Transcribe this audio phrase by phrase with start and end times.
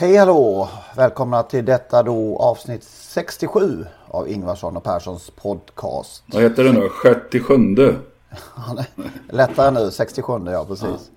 [0.00, 0.68] Hej hallå!
[0.96, 6.24] Välkomna till detta då avsnitt 67 av Ingvarsson och Perssons podcast.
[6.26, 6.88] Vad heter det nu?
[6.88, 7.96] Sjätte sjunde?
[8.54, 8.86] Han är
[9.28, 11.10] lättare nu, 67 ja precis.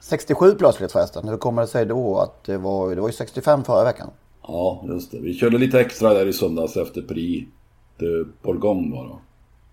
[0.00, 1.28] 67 plötsligt förresten.
[1.28, 4.10] Hur kommer det sig då att det var, det var ju 65 förra veckan?
[4.42, 5.18] Ja, just det.
[5.18, 7.48] Vi körde lite extra där i söndags efter Prix
[7.98, 9.18] de Bourgogne var det.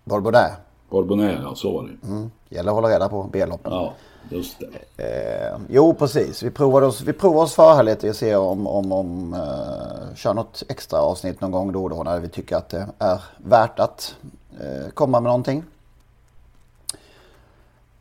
[0.04, 0.52] Borbonais.
[0.90, 2.30] Bourbonnais, ja så var det mm.
[2.48, 3.72] Gäller att hålla reda på B-loppen.
[3.72, 3.94] Ja,
[4.30, 4.58] just
[4.96, 5.04] det.
[5.04, 8.66] Eh, jo precis, vi provar oss, vi provar oss för här lite och ser om,
[8.66, 12.56] om, om eh, kör något extra avsnitt någon gång då och då när vi tycker
[12.56, 14.14] att det är värt att
[14.60, 15.64] eh, komma med någonting.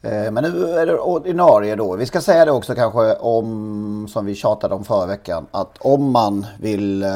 [0.01, 1.95] Eh, men nu är det ordinarie då.
[1.95, 6.11] Vi ska säga det också kanske om, som vi tjatade om förra veckan, att om
[6.11, 7.09] man vill eh,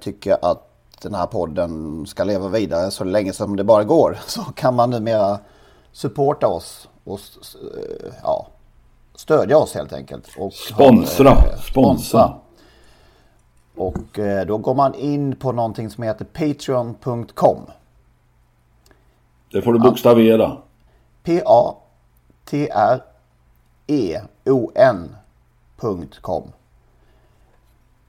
[0.00, 0.64] tycka att
[1.02, 4.90] den här podden ska leva vidare så länge som det bara går så kan man
[4.90, 5.38] numera
[5.92, 7.20] supporta oss och
[7.74, 8.46] eh, ja,
[9.18, 10.28] stödja oss helt enkelt.
[10.38, 12.34] Och Sponsra, ha, eh, sponsra.
[13.76, 17.58] Och eh, då går man in på någonting som heter patreon.com.
[19.52, 20.56] Det får du bokstavera.
[21.22, 21.62] P-A-T-R-E-O-N.com.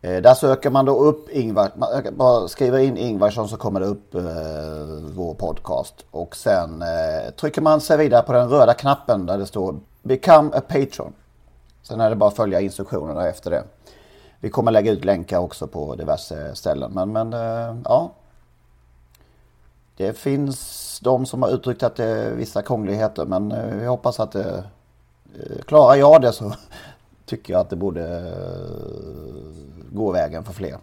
[0.02, 3.86] Eh, där söker man då upp Ingvar, man bara skriver in Ingvarsson så kommer det
[3.86, 4.22] upp eh,
[5.16, 6.06] vår podcast.
[6.12, 9.76] Och sen eh, trycker man sig vidare på den röda knappen där det står
[10.10, 11.14] Become a Patron.
[11.82, 13.64] Sen är det bara att följa instruktionerna efter det.
[14.40, 16.92] Vi kommer lägga ut länkar också på diverse ställen.
[16.94, 18.12] Men, men eh, ja.
[19.98, 23.26] Det finns de som har uttryckt att det är vissa krångligheter.
[23.26, 24.64] Men eh, vi hoppas att det...
[25.36, 26.54] Eh, klarar jag det så
[27.26, 28.34] tycker jag att det borde
[29.92, 30.78] gå vägen för fler.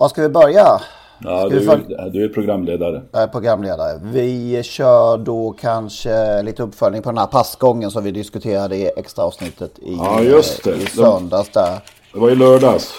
[0.00, 0.80] Var ska vi börja?
[1.24, 3.02] Ja, du, är- du är programledare.
[3.12, 4.00] Jag är programledare.
[4.02, 9.24] Vi kör då kanske lite uppföljning på den här passgången som vi diskuterade i extra
[9.24, 10.74] avsnittet i, Ja, just det.
[10.76, 11.80] i söndags där.
[12.12, 12.92] Det var i lördags.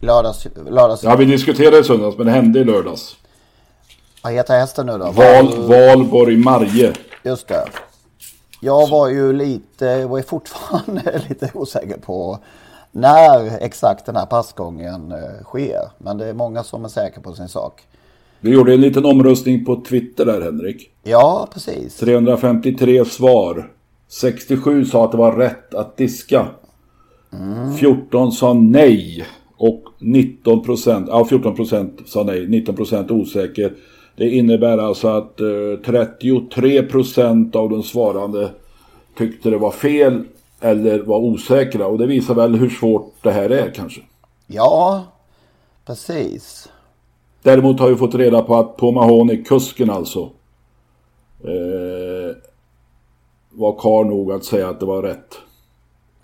[0.00, 3.16] Lördags, lördags Ja, vi diskuterade i söndags, men det hände i lördags.
[4.22, 5.04] Vad heter hästen nu då?
[5.10, 6.92] Val, Valborg Marje.
[7.24, 7.64] Just det.
[8.60, 12.38] Jag var ju lite, jag var ju fortfarande lite osäker på
[12.92, 15.90] när exakt den här passgången eh, sker.
[15.98, 17.82] Men det är många som är säkra på sin sak.
[18.40, 20.90] Vi gjorde en liten omröstning på Twitter där, Henrik.
[21.02, 21.96] Ja, precis.
[21.96, 23.72] 353 svar.
[24.08, 26.46] 67 sa att det var rätt att diska.
[27.78, 29.26] 14 sa nej.
[29.56, 33.72] Och 19 procent, ja 14 procent sa nej, 19 procent osäker.
[34.16, 35.46] Det innebär alltså att eh,
[35.86, 38.50] 33 procent av de svarande
[39.18, 40.24] tyckte det var fel
[40.62, 41.86] eller var osäkra.
[41.86, 44.00] Och det visar väl hur svårt det här är kanske.
[44.46, 45.04] Ja,
[45.86, 46.68] precis.
[47.42, 50.30] Däremot har vi fått reda på att på Mahoney, kusken alltså,
[51.44, 52.36] eh,
[53.50, 55.38] var kar nog att säga att det var rätt.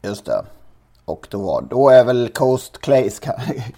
[0.03, 0.45] Just det.
[1.05, 3.21] Och då, var, då är väl Coast Clays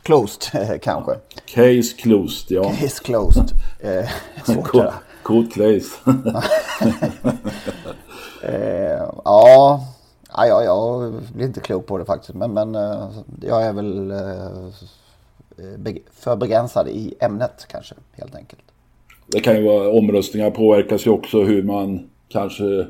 [0.03, 0.43] closed
[0.83, 1.13] kanske.
[1.47, 2.73] Case closed, ja.
[2.83, 3.51] Is closed.
[3.83, 4.09] Eh,
[4.45, 4.93] svårt det
[5.55, 5.97] case.
[8.43, 9.85] Eh, ja,
[10.47, 12.35] ja, ja, jag blir inte klok på det faktiskt.
[12.35, 13.09] Men, men eh,
[13.43, 18.63] jag är väl eh, beg- för begränsad i ämnet kanske, helt enkelt.
[19.27, 22.87] det kan ju vara omröstningar påverkas ju också hur man kanske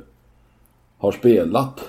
[0.98, 1.80] har spelat.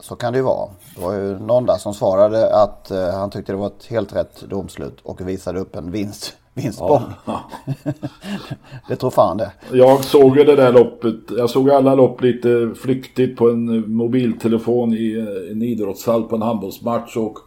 [0.00, 0.68] Så kan det ju vara.
[0.98, 4.16] Det var ju någon där som svarade att eh, han tyckte det var ett helt
[4.16, 7.02] rätt domslut och visade upp en vinst, vinstbomb.
[8.88, 9.52] det tror fan det.
[9.72, 11.14] Jag såg ju det där loppet.
[11.36, 16.42] Jag såg alla lopp lite flyktigt på en mobiltelefon i eh, en idrottshall på en
[16.42, 17.16] handbollsmatch.
[17.16, 17.38] Och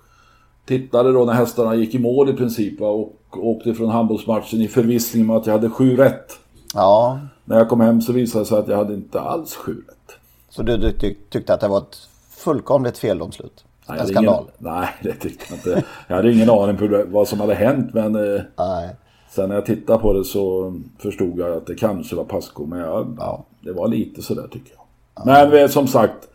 [0.66, 2.82] tittade då när hästarna gick i mål i princip.
[2.82, 6.40] Och åkte från handbollsmatchen i förvissning om att jag hade sju rätt.
[6.74, 9.74] Ja, När jag kom hem så visade det sig att jag hade inte alls sju
[9.88, 10.18] rätt.
[10.50, 11.98] så du, du tyck- tyckte att det var ett
[12.42, 13.66] fullkomligt feldomslut?
[13.90, 14.44] Nej, En skandal?
[14.60, 15.84] Ingen, nej, det tyckte jag inte.
[16.08, 18.96] Jag hade ingen aning på vad som hade hänt men eh, Nej.
[19.30, 22.66] sen när jag tittade på det så förstod jag att det kanske var Pasco.
[22.66, 23.46] Men jag, Ja.
[23.62, 25.26] det var lite sådär tycker jag.
[25.26, 26.28] Men eh, som sagt,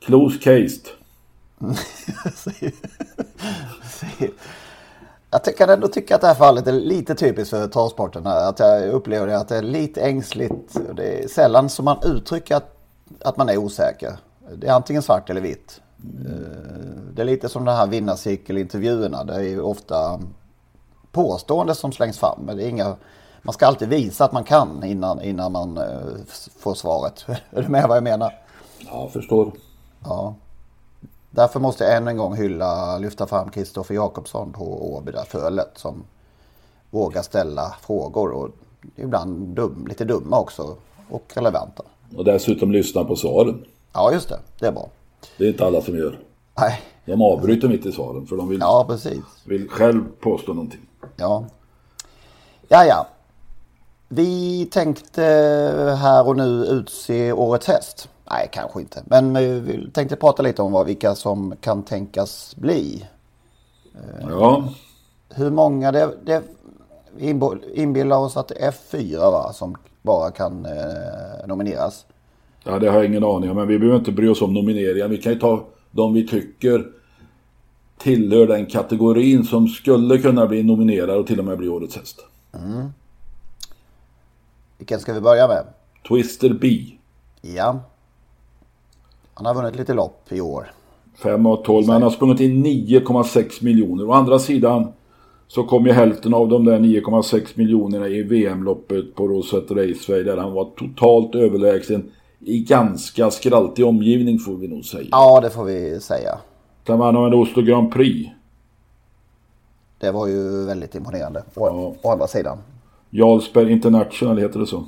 [0.00, 0.88] close cased.
[5.30, 8.26] Jag kan ändå tycka att det här fallet är lite typiskt för travsporten.
[8.26, 10.76] Att jag upplever det att det är lite ängsligt.
[10.96, 12.76] Det är sällan som man uttrycker att,
[13.24, 14.12] att man är osäker.
[14.56, 15.80] Det är antingen svart eller vitt.
[16.26, 19.24] Eh, det är lite som de här vinnarcirkelintervjuerna.
[19.24, 20.20] Det är ju ofta
[21.12, 22.40] påståenden som slängs fram.
[22.46, 22.96] Men det är inga,
[23.42, 25.98] man ska alltid visa att man kan innan, innan man eh,
[26.58, 27.24] får svaret.
[27.50, 28.34] Är du med vad jag menar?
[28.78, 29.52] Ja, förstår.
[30.04, 30.34] Ja.
[31.30, 35.70] Därför måste jag än en gång hylla, lyfta fram Kristoffer Jakobsson på Åby där fölet
[35.74, 36.04] som
[36.90, 38.48] vågar ställa frågor och
[38.96, 40.76] ibland dum, lite dumma också
[41.10, 41.82] och relevanta.
[42.16, 43.64] Och dessutom lyssna på svaren.
[43.92, 44.38] Ja, just det.
[44.58, 44.88] Det är bra.
[45.38, 46.18] Det är inte alla som gör.
[46.58, 46.80] Nej.
[47.04, 49.22] De avbryter mitt i svaren för de vill, Ja, precis.
[49.44, 50.80] vill själv påstå någonting.
[51.16, 51.44] Ja.
[52.68, 53.06] Ja, ja.
[54.08, 55.22] Vi tänkte
[56.00, 58.08] här och nu utse årets häst.
[58.30, 59.02] Nej, kanske inte.
[59.06, 59.34] Men
[59.64, 63.06] vi tänkte prata lite om vad, vilka som kan tänkas bli.
[64.28, 64.64] Ja,
[65.28, 66.10] Hur många det...
[66.24, 66.42] det
[67.16, 67.40] vi
[67.74, 72.06] inbillar oss att det är fyra va, som bara kan eh, nomineras.
[72.64, 73.56] Ja, det har jag ingen aning om.
[73.56, 75.08] Men vi behöver inte bry oss om nomineringar.
[75.08, 76.86] Vi kan ju ta de vi tycker
[77.98, 82.26] tillhör den kategorin som skulle kunna bli nominerad och till och med bli årets häst.
[84.78, 85.64] Vilken ska vi börja med?
[86.08, 86.84] Twister B.
[87.40, 87.80] Ja.
[89.34, 90.72] Han har vunnit lite lopp i år.
[91.22, 94.08] 5 av 12, men han har sprungit in 9,6 miljoner.
[94.08, 94.92] Å andra sidan
[95.48, 100.36] så kom ju hälften av de där 9,6 miljonerna i VM-loppet på Rosette Raceway där
[100.36, 102.10] han var totalt överlägsen
[102.44, 105.08] i ganska skraltig omgivning får vi nog säga.
[105.10, 106.38] Ja, det får vi säga.
[106.86, 108.30] Sen vann han en Oslo Grand Prix.
[109.98, 111.40] Det var ju väldigt imponerande.
[111.54, 111.94] Å, Ja.
[112.02, 112.58] å andra sidan.
[113.10, 114.84] Jarlsberg International heter det så.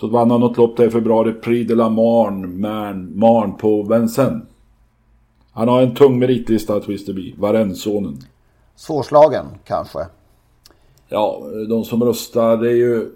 [0.00, 3.82] Så vann han något lopp där i februari, Prix de la Marne, Marne, Marne på
[3.82, 4.42] Vincennes.
[5.52, 7.20] Han har en tung meritlista, Twister B.
[7.38, 8.18] Varennsonen.
[8.76, 9.98] Svårslagen kanske.
[11.08, 13.10] Ja, de som röstar, det är ju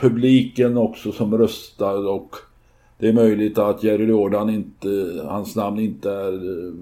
[0.00, 2.36] publiken också som röstar och
[2.98, 6.74] det är möjligt att Jerry Jordan inte, hans namn inte är eh,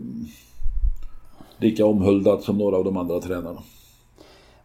[1.58, 3.60] lika omhuldat som några av de andra tränarna.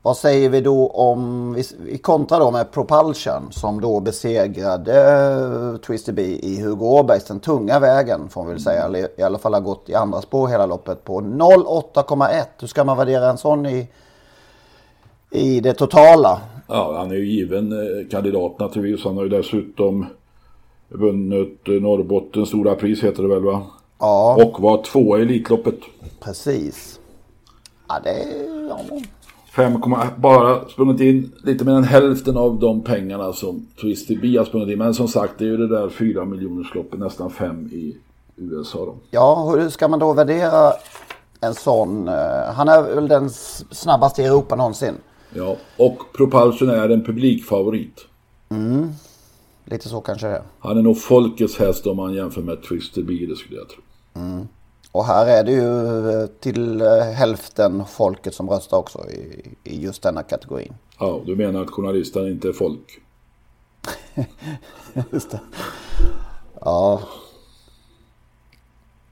[0.01, 5.12] Vad säger vi då om, vi, kontrar då med Propulsion som då besegrade
[5.74, 8.84] eh, Twisted B i Hugo Åbergs den tunga vägen får man väl säga.
[8.84, 12.44] Eller i alla fall har gått i andra spår hela loppet på 08,1.
[12.60, 13.88] Hur ska man värdera en sån i,
[15.31, 16.42] i det totala?
[16.69, 19.06] Ja, han är ju given eh, kandidat naturligtvis.
[19.06, 20.06] Han har ju dessutom
[20.89, 23.62] vunnit eh, Norrbottens stora pris heter det väl va?
[24.00, 25.80] Ja, Och var tvåa i Elitloppet.
[26.24, 27.00] precis.
[27.88, 28.68] Ja, det är...
[28.69, 28.80] Ja.
[29.56, 29.81] 5,
[30.18, 34.69] bara sprungit in lite mer än hälften av de pengarna som Twisty B har sprungit
[34.69, 34.77] in.
[34.77, 37.98] Men som sagt, det är ju det där 4 miljonersloppet, nästan 5 i
[38.36, 38.95] USA då.
[39.12, 40.74] Ja, hur ska man då värdera
[41.42, 42.07] en sån?
[42.07, 42.13] eh,
[42.56, 43.30] Han är väl den
[43.71, 44.94] snabbaste i Europa någonsin.
[45.34, 48.06] Ja, och Propulsion är en publikfavorit.
[49.66, 50.44] Lite så kanske det är.
[50.60, 53.81] Han är nog folkets häst om man jämför med Twister B, det skulle jag tro.
[54.92, 59.81] Och här är det ju eh, till eh, hälften folket som röstar också i, i
[59.81, 60.74] just denna kategorin.
[61.00, 63.02] Ja, du menar att journalisterna inte är folk?
[65.12, 65.40] Just det.
[66.62, 67.02] Ja.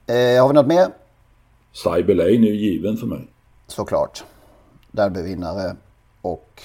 [0.08, 0.88] Eh, har vi något mer?
[1.72, 3.28] Cyber Lane är ju given för mig.
[3.68, 4.24] Såklart.
[4.92, 5.76] Derbyvinnare
[6.32, 6.62] och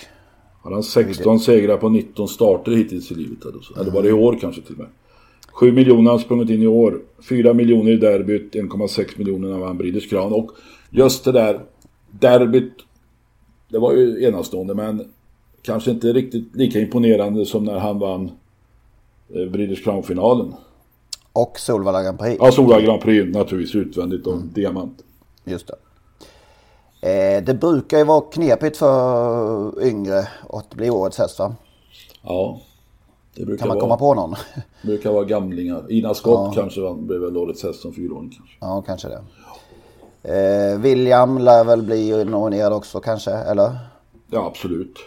[0.62, 3.44] Han har 16 segrar på 19 starter hittills i livet.
[3.44, 3.80] Eller, så.
[3.80, 4.88] eller var det i år kanske till och med.
[5.52, 7.00] 7 miljoner har han sprungit in i år.
[7.28, 8.54] 4 miljoner i derbyt.
[8.54, 10.32] 1,6 miljoner när han vann Breeders Crown.
[10.32, 10.50] Och
[10.90, 11.60] just det där
[12.10, 12.72] derbyt.
[13.68, 15.04] Det var ju enastående men
[15.62, 18.30] kanske inte riktigt lika imponerande som när han vann
[19.34, 20.54] eh, Breeders Crown-finalen.
[21.32, 22.36] och Solvalla Grand Prix.
[22.40, 25.04] Ja, Sola Grand Prix naturligtvis utvändigt och diamant.
[25.44, 25.74] Just det.
[27.02, 31.54] Eh, det brukar ju vara knepigt för yngre att bli årets häst va?
[32.22, 32.60] Ja,
[33.34, 33.80] det brukar Kan man vara.
[33.86, 34.34] komma på någon?
[34.82, 35.92] brukar vara gamlingar.
[35.92, 38.56] Ina Scott kanske vann, blev väl årets häst som fyraåring kanske.
[38.60, 39.22] ja, kanske det.
[40.24, 43.78] Eh, William lär väl bli nominerad också kanske, eller?
[44.30, 44.98] Ja, absolut.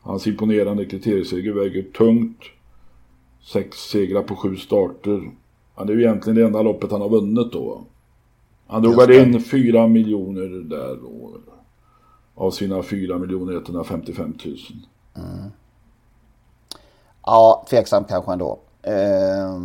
[0.00, 2.38] Hans imponerande kriterieseger väger tungt.
[3.52, 5.30] Sex segrar på sju starter.
[5.74, 7.80] Han är ju egentligen det enda loppet han har vunnit då.
[8.70, 11.30] Han drog väl in 4 miljoner där då.
[12.34, 14.56] Av sina 4 miljoner 155 000.
[17.26, 18.58] Ja, tveksamt kanske ändå.
[18.82, 19.60] Eh,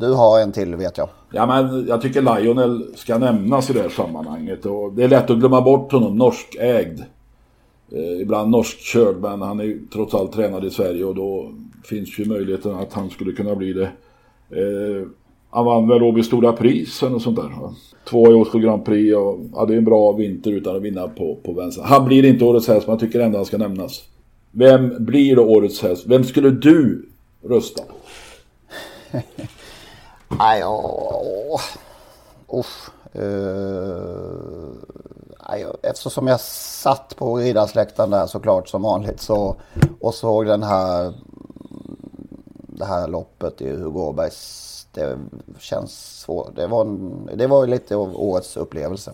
[0.00, 1.08] du har en till vet jag.
[1.32, 4.66] Ja men jag tycker Lionel ska nämnas i det här sammanhanget.
[4.66, 7.00] Och det är lätt att glömma bort honom, norskägd.
[7.92, 11.52] Eh, ibland norskkörd men han är trots allt tränad i Sverige och då
[11.84, 13.90] finns ju möjligheten att han skulle kunna bli det
[14.52, 15.06] Eh,
[15.52, 17.60] han vann väl Åby Stora Pris eller något sånt där.
[17.62, 17.74] va?
[18.10, 21.52] Två i Oslo Grand Prix och hade en bra vinter utan att vinna på, på
[21.52, 21.82] vänster.
[21.82, 24.02] Han blir inte årets häst men jag tycker ändå han ska nämnas.
[24.50, 26.06] Vem blir då årets häst?
[26.06, 27.08] Vem skulle du
[27.42, 27.94] rösta på?
[30.38, 31.60] Nej, åh.
[32.48, 32.90] Uff.
[33.16, 34.68] Uh,
[35.82, 39.56] eftersom jag satt på riddarsläktaren där såklart som vanligt så,
[40.00, 41.12] och såg den här,
[42.82, 44.86] det här loppet i Hugo Åbergs.
[44.92, 45.18] Det
[45.58, 46.56] känns svårt.
[46.56, 46.84] Det var,
[47.36, 49.12] det var lite av årets upplevelse.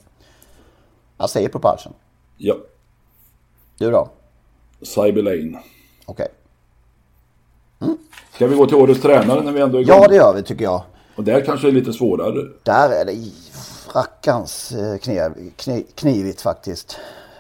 [1.18, 1.92] Jag säger Propulsion.
[2.37, 2.56] Ja,
[3.78, 4.08] Du då?
[4.82, 5.62] Cyber Lane.
[6.06, 6.28] Okej.
[8.34, 9.96] Ska vi gå till årets tränare när vi ändå är igång?
[10.02, 10.82] Ja, det gör vi tycker jag.
[11.16, 12.48] Och där kanske det är lite svårare.
[12.62, 13.30] Där är det
[13.94, 16.96] rackarns eh, knev, kni, knivigt faktiskt.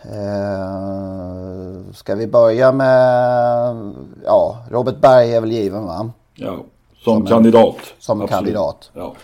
[0.08, 6.10] Eh, ska vi börja med, ja, Robert Berg är väl given va?
[6.34, 6.64] Ja,
[7.04, 7.76] som, kandidat.
[7.98, 8.30] som Absolut.
[8.30, 8.90] kandidat.
[8.92, 9.14] Ja.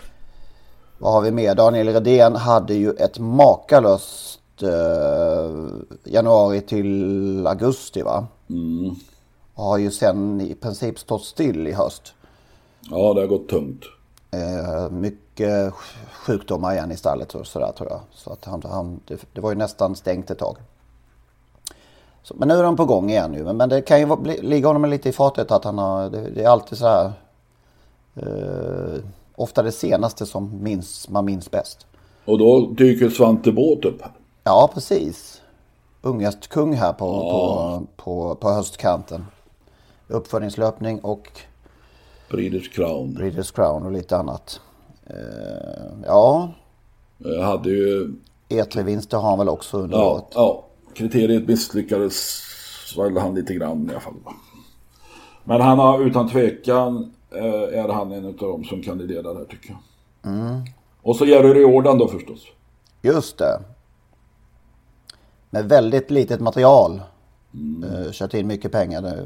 [0.99, 1.55] Vad har vi mer?
[1.55, 5.67] Daniel Redén hade ju ett makalöst eh,
[6.05, 8.27] januari till augusti va?
[8.51, 8.95] Mm.
[9.55, 12.15] Och har ju sen i princip stått still i höst.
[12.91, 13.85] ja, det har gått tungt.
[14.31, 15.75] Eh, mycket
[16.13, 18.01] sjukdomar igen i stallet och sådär tror jag.
[18.13, 20.57] Så att han, han, det, det var ju nästan stängt ett tag.
[22.25, 23.53] Så, men nu är de på gång igen nu.
[23.53, 26.31] Men, det kan ju vara- bli, ligga honom lite i fatet att han har, det,
[26.31, 27.13] det är alltid så här.
[28.17, 29.01] Eh,
[29.37, 31.87] ofta det senaste som minns, man minns bäst.
[32.25, 34.03] Och då dyker Svante Båt upp.
[34.45, 35.43] Ja, precis.
[36.03, 39.27] Unghästkung här på, på, på, på höstkanten.
[40.09, 41.29] Uppföljningslöpning och
[42.31, 43.15] Breeders Crown.
[43.15, 44.61] Breeders Crown och lite annat.
[45.07, 45.15] Eh,
[46.07, 46.49] ja,
[47.19, 48.15] Jag hade ju...
[48.49, 50.25] E3-vinster har han väl också under Ja, året.
[50.35, 52.41] ja, kriteriet misslyckades
[52.97, 54.15] väl han lite grann i alla fall.
[55.45, 59.71] Men han har utan tvekan eh, är han en av dem som kandiderar här tycker
[59.71, 59.81] jag.
[61.03, 62.47] Och så Jerry Riordan då förstås.
[63.03, 63.63] Just det.
[65.51, 67.03] Med väldigt litet material.
[67.85, 69.07] Eh, kört in mycket pengar.
[69.07, 69.25] eh,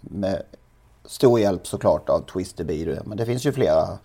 [0.00, 0.42] Med
[1.04, 2.98] stor hjälp såklart av Twister Bee.
[3.04, 3.98] Men det finns ju flera.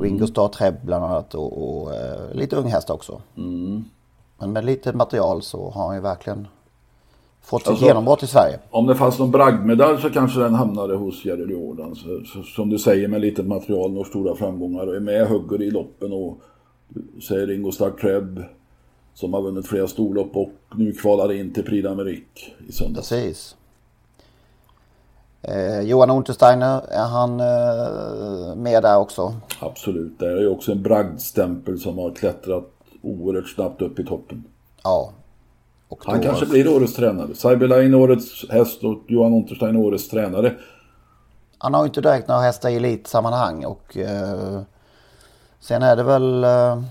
[0.00, 3.22] Ringo Starr Treb bland annat och, och eh, lite unghästar också.
[4.42, 6.48] Men med lite material så har han ju verkligen
[7.42, 8.58] fått sitt Alltså- genombrott i Sverige.
[8.70, 11.94] Om det fanns någon bragdmedalj så kanske den hamnade hos Jerry Riordan.
[11.96, 15.62] Så, så, som du säger med litet material når stora framgångar och är med hugger
[15.62, 16.38] i loppen och
[17.28, 18.44] säger Ringo Starr Treb
[19.14, 23.08] som har vunnit flera storlopp och nu kvalar in till Prix d'Amérique i söndags.
[23.08, 23.56] Precis.
[25.42, 29.34] Eh, Johan Untersteiner, är han eh, med där också?
[29.60, 32.71] Absolut, det är ju också en bragdstämpel som har klättrat
[33.02, 34.44] oerhört snabbt upp i toppen.
[34.82, 35.12] Ja.
[35.88, 37.34] Och Han kanske blir årets tränare.
[37.34, 40.54] Cyberline årets häst och Johan Unterstein årets tränare.
[41.58, 44.62] Han har ju inte direkt några hästar i elitsammanhang och eh,
[45.60, 46.82] sen är det väl eh,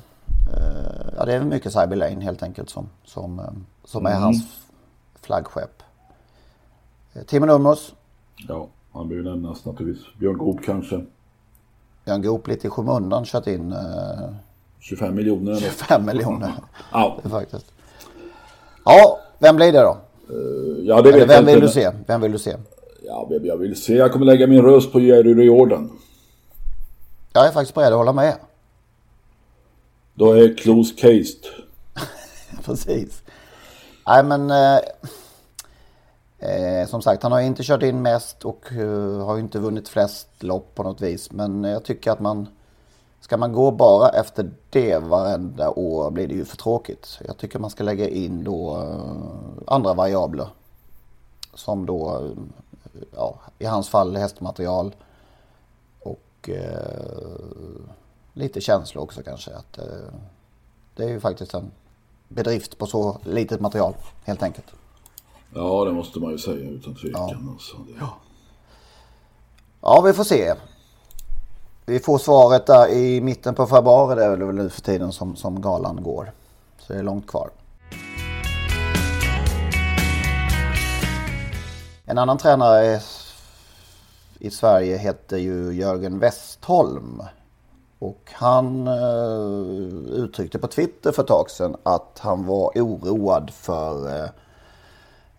[1.17, 3.45] ja det är väl mycket Cyberlane helt enkelt som, som, eh,
[3.83, 4.43] som är hans
[5.21, 5.83] flaggskepp.
[7.13, 7.93] Eh, Timo Nurmos,
[8.47, 10.05] Ja, han behöver nämnas naturligtvis.
[10.19, 11.05] Björn Goop kanske.
[12.05, 14.29] Björn Goop lite i skymundan kört in eh,
[14.81, 15.51] 25 miljoner.
[15.51, 15.71] eller något.
[15.71, 16.53] 5 miljoner
[16.91, 17.65] Ja, faktiskt.
[18.85, 19.97] Ja, vem blir det då?
[20.83, 21.65] ja det Eller vet vem jag vill inte.
[21.67, 21.91] du se?
[22.07, 22.55] Vem vill du se?
[23.03, 23.93] Ja, vem jag vill se.
[23.95, 25.91] Jag kommer lägga min röst på Jerry Riordan.
[27.33, 28.35] Jag är faktiskt beredd att hålla med.
[30.13, 31.45] Då är close cased.
[32.65, 33.21] Precis.
[34.07, 34.77] Nej men eh,
[36.39, 40.27] eh, som sagt han har inte kört in mest och eh, har inte vunnit flest
[40.39, 41.31] lopp på något vis.
[41.31, 42.47] Men jag tycker att man
[43.31, 47.19] ska man gå bara efter det varenda år blir det ju för tråkigt.
[47.27, 50.47] Jag tycker man ska lägga in då eh, andra variabler.
[51.53, 52.31] Som då eh,
[53.15, 54.95] ja, i hans fall hästmaterial
[55.99, 57.35] och eh,
[58.33, 59.51] lite känsla också kanske.
[59.55, 60.13] Att, eh,
[60.95, 61.71] det är ju faktiskt en
[62.27, 63.93] bedrift på så litet material
[64.25, 64.67] helt enkelt.
[65.53, 67.49] Ja, det måste man ju säga utan tvekan.
[67.53, 67.77] Alltså.
[67.77, 68.05] Det...
[69.81, 70.53] Ja, vi får se.
[71.91, 74.15] Vi får svaret där i mitten på februari.
[74.15, 76.31] Det är väl nu för tiden som, som galan går.
[76.77, 77.49] Så det är långt kvar.
[82.05, 82.99] En annan tränare
[84.39, 87.23] i Sverige heter ju Jörgen Westholm.
[87.99, 94.23] Och han eh, uttryckte på Twitter för ett tag sedan att han var oroad för
[94.23, 94.29] eh,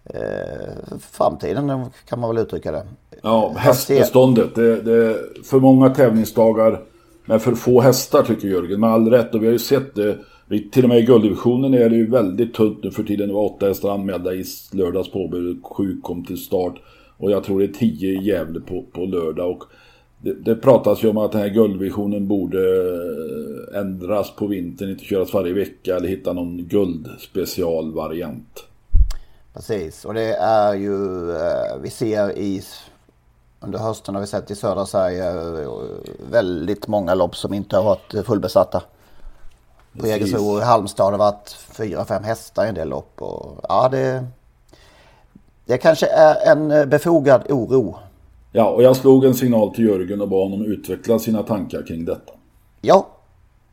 [0.05, 2.85] eh, framtiden kan man väl uttrycka det.
[3.23, 4.55] Ja, hästbeståndet.
[4.55, 6.81] Det, det är för många tävlingsdagar
[7.25, 8.81] med för få hästar tycker Jörgen.
[8.81, 9.35] Med all rätt.
[9.35, 10.19] Och vi har ju sett det.
[10.47, 13.29] Vi, till och med i gulddivisionen är det ju väldigt tunt nu för tiden.
[13.29, 15.65] Det var åtta hästar anmälda i lördags påbud.
[15.65, 16.75] Sju kom till start.
[17.17, 19.51] Och jag tror det är tio i Gävle på, på lördag.
[19.51, 19.65] Och
[20.19, 25.05] det, det pratas ju om att den här guldvisionen borde eh, ändras på vintern, inte
[25.05, 28.67] köras varje vecka eller hitta någon guldspecialvariant.
[29.55, 32.63] Precis, och det är ju, eh, vi ser i,
[33.61, 35.31] under hösten har vi sett i södra Sverige
[35.63, 35.71] eh,
[36.31, 38.83] väldigt många lopp som inte har varit fullbesatta.
[40.01, 43.23] På Jägersro i Halmstad har det varit fyra, fem hästar i en del lopp.
[43.23, 44.25] Och, ja, det,
[45.65, 47.99] det kanske är en befogad oro.
[48.53, 52.05] Ja, och jag slog en signal till Jörgen och bad honom utveckla sina tankar kring
[52.05, 52.33] detta.
[52.81, 53.07] Ja,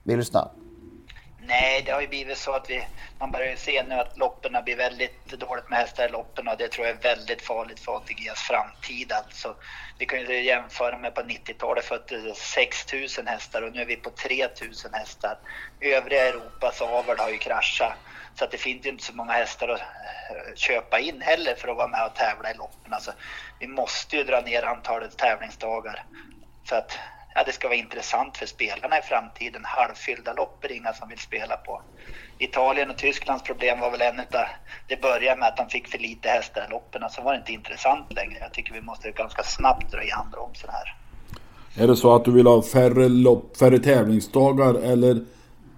[0.03, 0.48] vi lyssnar.
[1.50, 2.88] Nej, det har ju blivit så att vi,
[3.20, 6.68] man börjar se nu att loppen blir väldigt dåligt med hästar i loppen och det
[6.68, 9.12] tror jag är väldigt farligt för ATGs framtid.
[9.12, 9.56] Alltså,
[10.00, 13.86] vi kan ju jämföra med på 90-talet för att 6 000 hästar och nu är
[13.86, 15.38] vi på 3 000 hästar.
[15.82, 17.94] Övriga Europas avel har ju kraschat
[18.36, 21.68] så att det finns ju inte så många hästar att eh, köpa in heller för
[21.68, 22.94] att vara med och tävla i loppen.
[22.94, 23.12] Alltså,
[23.60, 26.03] vi måste ju dra ner antalet tävlingsdagar
[26.65, 27.00] för att
[27.36, 29.62] ja, det ska vara intressant för spelarna i framtiden.
[29.65, 31.81] Halvfyllda lopp är inga som vill spela på.
[32.38, 34.45] Italien och Tysklands problem var väl en utav,
[34.88, 37.53] det började med att de fick för lite hästar i loppen, så var det inte
[37.53, 38.38] intressant längre.
[38.39, 40.95] Jag tycker vi måste ganska snabbt dra i handbromsen här.
[41.83, 45.25] Är det så att du vill ha färre lopp, färre tävlingsdagar eller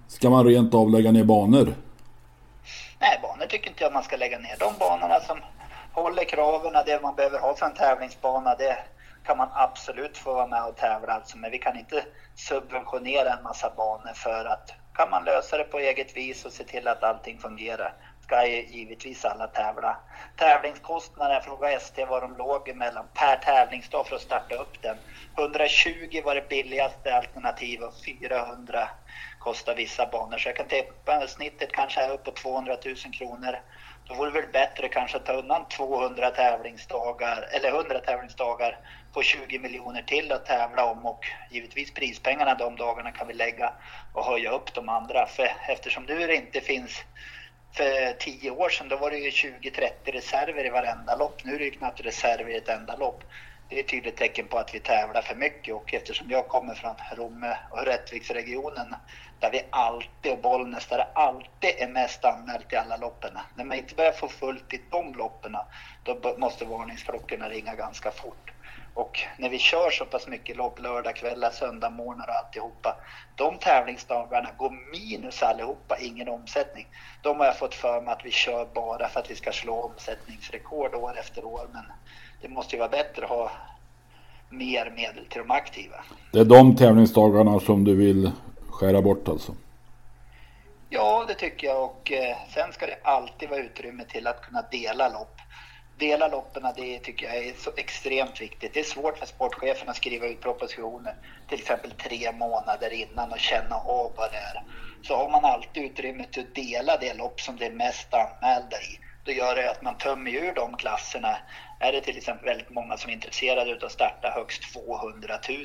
[0.08, 1.74] ska man rent av lägga ner banor?
[2.98, 4.56] Nej, banor tycker inte jag man ska lägga ner.
[4.58, 5.38] De banorna som
[5.92, 8.76] håller kraven, det man behöver ha för en tävlingsbana, det
[9.24, 11.12] kan man absolut få vara med och tävla.
[11.12, 15.64] Alltså, men vi kan inte subventionera en massa banor för att kan man lösa det
[15.64, 19.96] på eget vis och se till att allting fungerar ska givetvis alla tävla.
[20.36, 24.96] Tävlingskostnader, jag frågade ST vad de låg emellan per tävlingsdag för att starta upp den.
[25.38, 28.88] 120 var det billigaste alternativet och 400
[29.38, 30.38] kostar vissa banor.
[30.38, 33.58] Så jag kan tippa att snittet kanske är upp på 200 000 kronor.
[34.08, 38.78] Då vore det väl bättre kanske att ta undan 200 tävlingsdagar eller 100 tävlingsdagar
[39.12, 43.72] på 20 miljoner till att tävla om och givetvis prispengarna de dagarna kan vi lägga
[44.12, 45.26] och höja upp de andra.
[45.26, 47.04] För eftersom nu det inte finns
[47.72, 51.44] för 10 år sedan då var det ju 20-30 reserver i varenda lopp.
[51.44, 53.24] Nu är det ju knappt reserver i ett enda lopp
[53.72, 56.74] det är ett tydligt tecken på att vi tävlar för mycket och eftersom jag kommer
[56.74, 58.94] från Romme och Rättviksregionen
[59.38, 63.38] där vi alltid, och Bollnäs, där det alltid är mest anmält i alla loppen.
[63.56, 65.56] När man inte börjar få fullt i de loppen,
[66.02, 68.50] då måste varningsklockorna ringa ganska fort.
[68.94, 72.96] Och när vi kör så pass mycket lopp, lördagkvällar, söndagmorgnar och alltihopa,
[73.34, 76.86] de tävlingsdagarna går minus allihopa, ingen omsättning.
[77.22, 79.82] De har jag fått för mig att vi kör bara för att vi ska slå
[79.82, 81.84] omsättningsrekord år efter år, men
[82.42, 83.50] det måste ju vara bättre att ha
[84.50, 86.04] mer medel till de aktiva.
[86.32, 88.30] Det är de tävlingsdagarna som du vill
[88.68, 89.54] skära bort alltså?
[90.88, 94.62] Ja, det tycker jag och eh, sen ska det alltid vara utrymme till att kunna
[94.70, 95.36] dela lopp.
[95.98, 98.74] Dela loppen, det tycker jag är så extremt viktigt.
[98.74, 101.14] Det är svårt för sportchefen att skriva ut propositioner
[101.48, 104.62] till exempel tre månader innan och känna av vad det är.
[105.02, 108.76] Så har man alltid utrymme till att dela det lopp som det är mest anmälda
[108.76, 111.36] i, då gör det att man tömmer ur de klasserna
[111.82, 115.58] är det till exempel väldigt många som är intresserade av att starta högst 200 000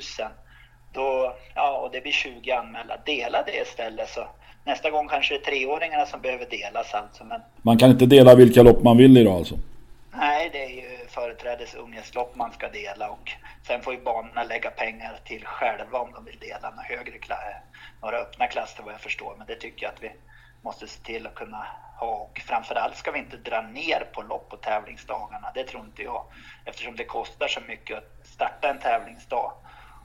[0.92, 2.96] då, ja, och det blir 20 anmälda.
[3.06, 4.28] Dela det istället så
[4.64, 7.24] nästa gång kanske det är treåringarna som behöver delas alltså.
[7.24, 7.40] Men...
[7.62, 9.54] Man kan inte dela vilka lopp man vill idag alltså?
[10.12, 13.32] Nej, det är ju företrädes unghästlopp man ska dela och
[13.66, 17.38] sen får ju banorna lägga pengar till själva om de vill dela några högre klass,
[18.02, 19.34] några öppna klasser vad jag förstår.
[19.38, 20.12] Men det tycker jag att vi
[20.62, 21.66] måste se till att kunna.
[21.98, 25.50] Och framförallt ska vi inte dra ner på lopp och tävlingsdagarna.
[25.54, 26.24] Det tror inte jag.
[26.64, 29.52] Eftersom det kostar så mycket att starta en tävlingsdag.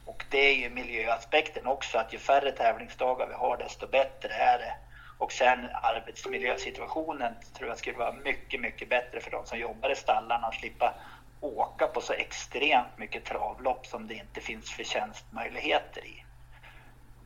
[0.06, 4.60] Och det är ju miljöaspekten också, att ju färre tävlingsdagar vi har desto bättre är
[4.60, 4.76] det.
[5.18, 9.96] Och sen arbetsmiljösituationen tror jag skulle vara mycket, mycket bättre för de som jobbar i
[9.96, 10.94] stallarna och slippa
[11.42, 16.23] åka på så extremt mycket travlopp som det inte finns förtjänstmöjligheter i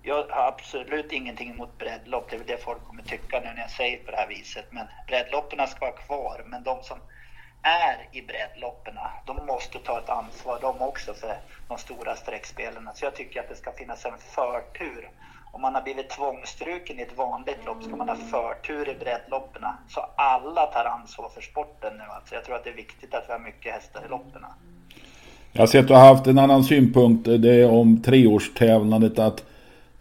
[0.08, 2.30] jag har absolut ingenting emot breddlopp.
[2.30, 4.66] Det är väl det folk kommer tycka nu när jag säger på det här viset.
[4.72, 6.46] Men breddloppen ska vara kvar.
[6.48, 6.98] Men de som
[7.62, 8.94] är i breddloppen,
[9.26, 11.36] de måste ta ett ansvar de också för
[11.68, 12.92] de stora streckspelarna.
[12.94, 15.10] Så jag tycker att det ska finnas en förtur.
[15.52, 19.64] Om man har blivit tvångstruken i ett vanligt lopp ska man ha förtur i breddloppen.
[19.90, 22.04] Så alla tar ansvar för sporten nu.
[22.16, 24.42] Alltså jag tror att det är viktigt att vi har mycket hästar i loppen.
[25.52, 27.26] Jag har sett att du har haft en annan synpunkt.
[27.26, 29.20] Det är om treårstävlandet.
[29.20, 29.44] Att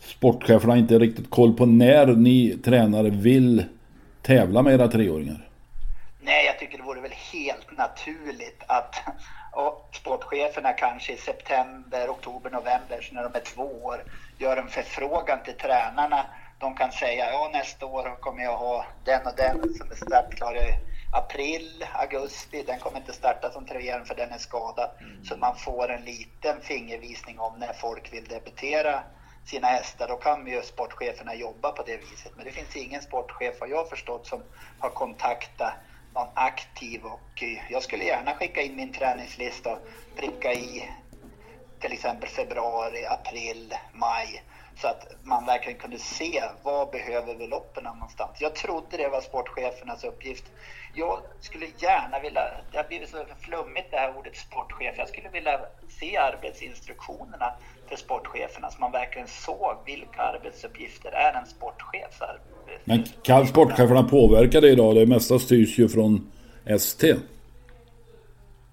[0.07, 3.65] sportcheferna har inte riktigt koll på när ni tränare vill
[4.23, 5.49] tävla med era treåringar?
[6.21, 8.95] Nej, jag tycker det vore väl helt naturligt att
[9.93, 14.05] sportcheferna kanske i september, oktober, november, när de är två år,
[14.39, 16.27] gör en förfrågan till tränarna.
[16.59, 20.57] De kan säga ja nästa år kommer jag ha den och den som är startklar.
[21.13, 22.65] april, augusti.
[22.67, 24.91] Den kommer inte starta som trean för den är skadad.
[25.01, 25.25] Mm.
[25.25, 29.03] Så man får en liten fingervisning om när folk vill debutera
[29.47, 30.09] sina hästar.
[30.09, 32.33] Då kan ju sportcheferna jobba på det viset.
[32.37, 34.43] Men det finns ingen sportchef, vad jag har förstått, som
[34.79, 35.73] har kontaktat
[36.15, 37.05] någon aktiv.
[37.05, 39.79] Och eh, jag skulle gärna skicka in min träningslista och
[40.17, 40.91] pricka i
[41.81, 44.43] till exempel februari, april, maj
[44.77, 48.31] så att man verkligen kunde se vad behöver vi loppen någonstans.
[48.41, 50.45] Jag trodde det var sportchefernas uppgift.
[50.95, 54.95] Jag skulle gärna vilja, det har blivit så flummigt det här ordet sportchef.
[54.99, 57.53] Jag skulle vilja se arbetsinstruktionerna
[57.89, 62.21] för sportcheferna så man verkligen såg vilka arbetsuppgifter är en sportchefs.
[62.85, 64.95] Men kan sportcheferna påverka det idag?
[64.95, 66.33] Det mesta styrs ju från
[66.67, 67.15] ST.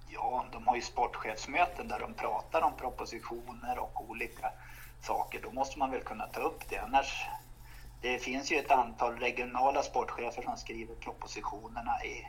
[0.09, 4.51] Ja, de har ju sportchefsmöten där de pratar om propositioner och olika
[5.03, 6.77] saker, då måste man väl kunna ta upp det.
[6.77, 7.25] Annars,
[8.01, 12.25] det finns ju ett antal regionala sportchefer som skriver propositionerna i,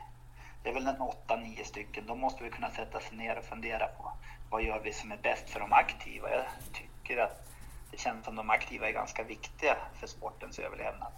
[0.62, 2.04] det är väl en åtta, nio stycken.
[2.06, 4.12] Då måste vi kunna sätta sig ner och fundera på
[4.50, 6.30] vad gör vi som är bäst för de aktiva.
[6.30, 7.46] Jag tycker att
[7.90, 11.12] det känns som de aktiva är ganska viktiga för sportens överlevnad.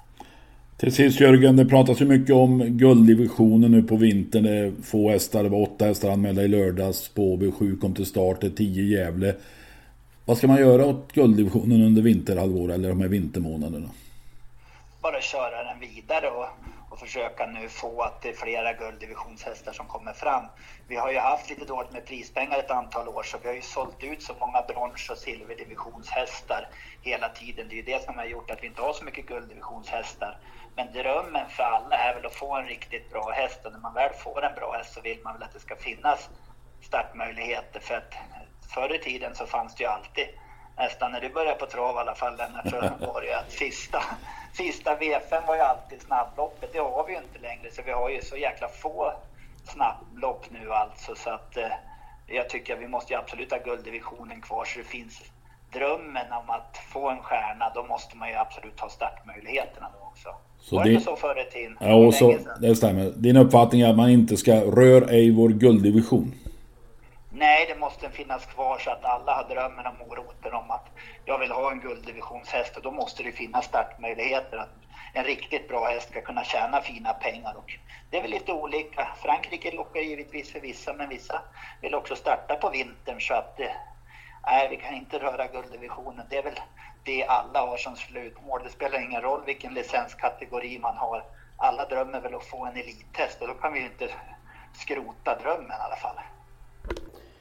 [0.76, 4.42] Till sist Jörgen, det pratas ju mycket om gulddivisionen nu på vintern.
[4.42, 6.98] Det är få hästar, det var åtta hästar anmälda i lördags.
[6.98, 9.34] Spåby, sju kom till start, det är tio i Gävle.
[10.28, 13.88] Vad ska man göra åt gulddivisionen under vinterhalvåret eller de här vintermånaderna?
[15.00, 16.48] Bara köra den vidare och,
[16.90, 20.44] och försöka nu få att det är flera gulddivisionshästar som kommer fram.
[20.88, 23.62] Vi har ju haft lite dåligt med prispengar ett antal år så vi har ju
[23.62, 26.68] sålt ut så många brons och silverdivisionshästar
[27.02, 27.66] hela tiden.
[27.68, 30.38] Det är ju det som har gjort att vi inte har så mycket gulddivisionshästar.
[30.76, 33.94] Men drömmen för alla är väl att få en riktigt bra häst och när man
[33.94, 36.28] väl får en bra häst så vill man väl att det ska finnas
[36.82, 38.14] startmöjligheter för att
[38.68, 40.26] förr i tiden så fanns det ju alltid,
[40.76, 43.52] nästan när du började på trav i alla fall Lennart, så var det ju att
[43.52, 44.02] sista,
[44.52, 46.72] sista V5 var ju alltid snabbloppet.
[46.72, 49.12] Det har vi ju inte längre, så vi har ju så jäkla få
[49.64, 51.14] snabblopp nu alltså.
[51.14, 51.72] Så att eh,
[52.26, 55.22] jag tycker att vi måste ju absolut ha gulddivisionen kvar så det finns
[55.72, 60.28] drömmen om att få en stjärna, då måste man ju absolut ha startmöjligheterna då också.
[60.60, 61.76] Så var det inte så förr i tiden?
[61.80, 63.10] Ja, så, det stämmer.
[63.16, 66.34] Din uppfattning är att man inte ska rör ej vår gulddivision?
[67.38, 70.86] Nej, det måste finnas kvar så att alla har drömmen och moroten om att
[71.24, 74.74] jag vill ha en gulddivisionshäst och då måste det finnas startmöjligheter att
[75.12, 77.54] en riktigt bra häst ska kunna tjäna fina pengar.
[77.56, 77.78] Och
[78.10, 79.08] det är väl lite olika.
[79.22, 81.42] Frankrike lockar givetvis för vissa, men vissa
[81.80, 83.70] vill också starta på vintern så att eh,
[84.46, 86.26] nej, vi kan inte röra gulddivisionen.
[86.30, 86.60] Det är väl
[87.04, 88.62] det alla har som slutmål.
[88.64, 91.24] Det spelar ingen roll vilken licenskategori man har.
[91.56, 94.08] Alla drömmer väl att få en elithäst och då kan vi ju inte
[94.72, 96.16] skrota drömmen i alla fall.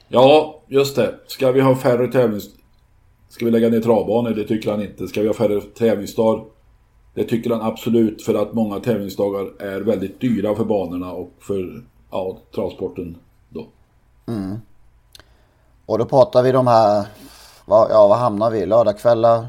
[0.08, 1.14] Ja, just det.
[1.26, 2.48] Ska vi ha färre tävlings...
[3.28, 4.30] Ska vi lägga ner travbanor?
[4.30, 5.08] Det tycker han inte.
[5.08, 6.44] Ska vi ha färre tävlingsdagar?
[7.14, 11.82] Det tycker han absolut för att många tävlingsdagar är väldigt dyra för banorna och för
[12.10, 13.16] ja, travsporten
[13.48, 13.66] då.
[14.26, 14.56] Mm.
[15.86, 17.06] Och då pratar vi de här,
[17.64, 18.66] vad, ja vad hamnar vi?
[18.66, 19.46] Lördagskvällar?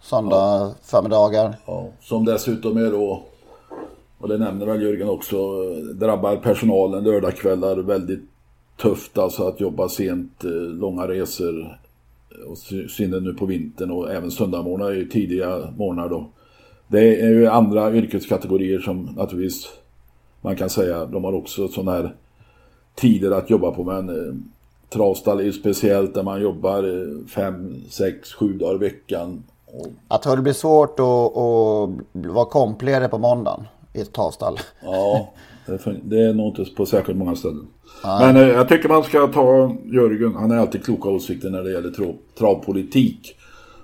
[0.00, 0.74] Söndag ja.
[0.82, 1.56] förmiddagar?
[1.66, 3.22] Ja, som dessutom är då,
[4.18, 5.36] och det nämner väl Jörgen också,
[5.94, 8.20] drabbar personalen lördagskvällar väldigt
[8.82, 11.78] tufft alltså att jobba sent, eh, långa resor.
[12.46, 12.58] Och
[12.90, 16.26] synnerhet nu på vintern och även söndagmorgnar är ju tidiga morgnar då.
[16.88, 19.68] Det är ju andra yrkeskategorier som naturligtvis
[20.40, 22.14] man kan säga, de har också sådana här
[22.94, 24.34] tider att jobba på men eh,
[24.88, 29.44] travstall är ju speciellt där man jobbar eh, fem, sex, sju dagar i veckan.
[29.66, 29.86] Och...
[30.08, 34.58] Jag tror det blir svårt att, att vara komplere på måndagen i ett travstall.
[34.82, 35.32] Ja,
[36.02, 37.66] det är nog inte på särskilt många ställen.
[38.04, 38.32] Nej.
[38.32, 41.72] Men eh, jag tycker man ska ta Jörgen, han har alltid kloka åsikter när det
[41.72, 43.36] gäller trav, travpolitik.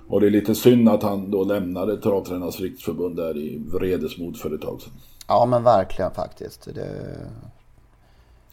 [0.07, 4.55] Och det är lite synd att han då lämnade Travtränarnas riksförbund där i vredesmod för
[4.55, 4.93] ett tag sedan.
[5.27, 6.75] Ja men verkligen faktiskt.
[6.75, 7.17] Det...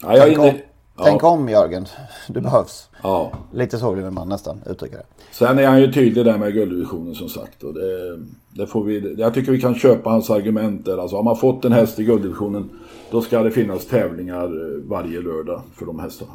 [0.03, 0.55] Ja, jag
[0.97, 1.43] tänk, om, ja.
[1.43, 1.87] om Jörgen,
[2.29, 2.89] du behövs.
[3.03, 3.33] Ja.
[3.53, 5.05] Lite så vill man nästan uttrycka det.
[5.33, 7.63] Sen är han ju tydlig där med gulddivisionen som sagt.
[7.63, 8.19] Och det,
[8.51, 10.99] det får vi, jag tycker vi kan köpa hans argument där.
[10.99, 12.71] Alltså har man fått en häst i gulddivisionen
[13.11, 16.33] då ska det finnas tävlingar eh, varje lördag för de hästarna.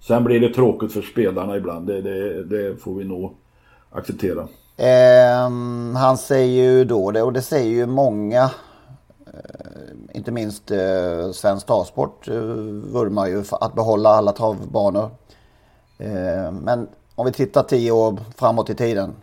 [0.00, 1.86] Sen blir det tråkigt för spelarna ibland.
[1.86, 3.36] Det, det, det får vi nog
[3.90, 4.48] acceptera.
[4.76, 5.50] Eh,
[5.96, 8.50] han säger ju då det och det säger ju många.
[9.34, 15.10] Eh, inte minst eh, Svensk Travsport eh, vurmar ju för att behålla alla travbanor.
[15.98, 19.14] Eh, men om vi tittar tio år framåt i tiden.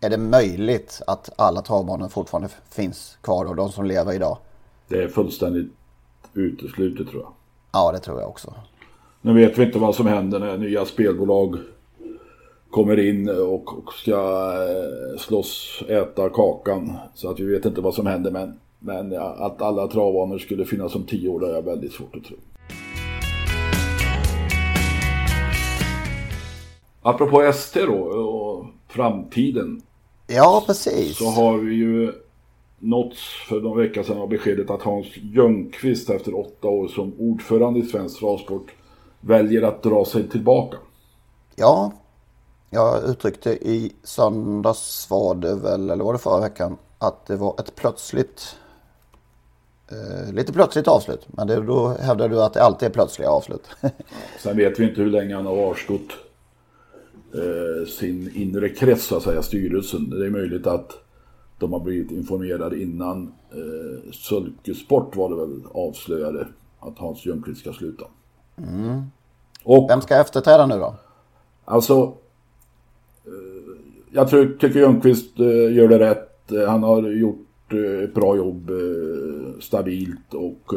[0.00, 4.38] Är det möjligt att alla travbanor fortfarande finns kvar och de som lever idag?
[4.88, 5.72] Det är fullständigt
[6.34, 7.32] uteslutet tror jag.
[7.72, 8.54] Ja, det tror jag också.
[9.20, 11.58] Nu vet vi inte vad som händer när nya spelbolag
[12.70, 14.12] kommer in och, ska
[14.52, 16.92] eh, slåss, äta kakan.
[17.14, 18.30] Så att vi vet inte vad som händer.
[18.30, 22.16] Men Men att alla travaner skulle finnas om tio år, det är jag väldigt svårt
[22.16, 22.36] att tro.
[27.02, 29.82] Apropå ST då och framtiden.
[30.26, 31.18] Ja, precis.
[31.18, 32.12] Så har vi ju
[32.78, 33.18] nåtts
[33.48, 37.82] för några veckor sedan av beskedet att Hans Ljungqvist efter åtta år som ordförande i
[37.82, 38.72] svensk travsport
[39.20, 40.76] väljer att dra sig tillbaka.
[41.56, 41.92] Ja,
[42.70, 47.54] jag uttryckte i söndags var det väl, eller var det förra veckan, att det var
[47.58, 48.56] ett plötsligt
[50.32, 51.26] lite plötsligt avslut.
[51.26, 53.62] Men det, då hävdar du att det alltid är plötsliga avslut.
[54.42, 56.12] Sen vet vi inte hur länge han har avstått
[57.34, 60.10] eh, sin inre krets, så att säga, styrelsen.
[60.10, 60.90] Det är möjligt att
[61.58, 66.46] de har blivit informerade innan eh, Sulkesport var det väl avslöjade
[66.80, 68.04] att Hans Ljungqvist ska sluta.
[68.56, 69.02] Mm.
[69.64, 70.94] Och, Vem ska efterträda nu då?
[71.64, 72.14] Alltså,
[73.24, 73.32] eh,
[74.10, 76.52] jag tror, tycker Ljungqvist eh, gör det rätt.
[76.52, 80.74] Eh, han har gjort eh, ett bra jobb eh, stabilt och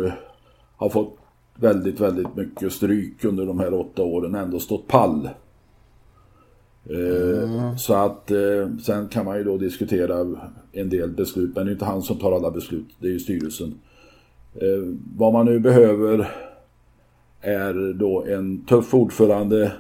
[0.76, 1.18] har fått
[1.56, 4.36] väldigt, väldigt mycket stryk under de här åtta åren.
[4.36, 5.30] Ändå stått pall.
[6.90, 7.78] Mm.
[7.78, 8.32] Så att
[8.84, 10.38] sen kan man ju då diskutera
[10.72, 11.56] en del beslut.
[11.56, 12.86] Men det är inte han som tar alla beslut.
[13.00, 13.74] Det är ju styrelsen.
[15.18, 16.32] Vad man nu behöver
[17.42, 19.72] är då en tuff ordförande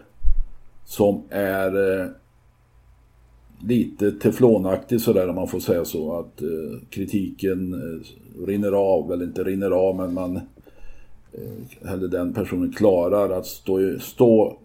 [0.85, 2.07] som är eh,
[3.63, 6.19] lite teflonaktig sådär om man får säga så.
[6.19, 10.35] Att eh, kritiken eh, rinner av, eller inte rinner av men man
[11.33, 14.57] eh, eller den personen klarar att stå, stå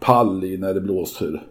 [0.00, 1.42] pall i när det blåser.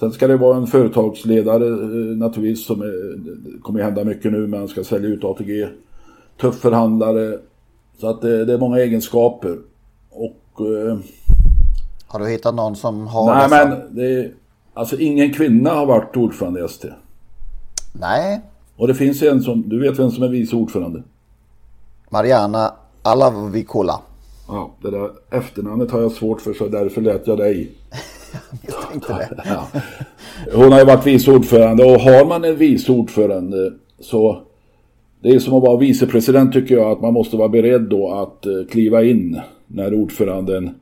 [0.00, 4.46] Sen ska det vara en företagsledare eh, naturligtvis som är, det kommer hända mycket nu
[4.46, 5.68] men han ska sälja ut ATG.
[6.40, 7.38] Tuff förhandlare.
[8.00, 9.58] Så att det, det är många egenskaper.
[10.10, 10.98] Och eh,
[12.06, 13.68] har du hittat någon som har Nej dessa?
[13.68, 14.30] men det
[14.76, 16.88] alltså ingen kvinna har varit ordförande i ST.
[17.92, 18.40] Nej.
[18.76, 21.02] Och det finns en som, du vet vem som är vice ordförande?
[22.10, 24.00] Mariana Alavikola.
[24.48, 27.70] Ja, det där efternamnet har jag svårt för så därför lät jag dig.
[28.66, 29.42] jag tänkte det.
[29.44, 29.80] ja.
[30.52, 34.42] Hon har ju varit vice ordförande och har man en vice ordförande så
[35.20, 38.46] det är som att vara vicepresident tycker jag att man måste vara beredd då att
[38.46, 40.74] eh, kliva in när ordföranden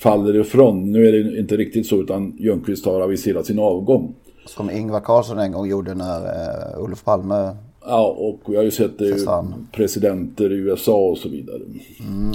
[0.00, 0.92] faller ifrån.
[0.92, 4.14] Nu är det inte riktigt så utan Ljungqvist har aviserat sin avgång.
[4.46, 8.70] Som Ingvar Carlsson en gång gjorde när uh, Olof Palme Ja, och vi har ju
[8.70, 9.26] sett det
[9.72, 11.62] presidenter i USA och så vidare.
[12.00, 12.32] Mm.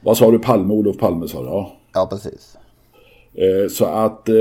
[0.00, 0.38] Vad sa du?
[0.38, 0.74] Palme?
[0.74, 1.46] Olof Palme sa du?
[1.46, 2.56] Ja, ja precis.
[3.34, 4.36] Eh, så att eh,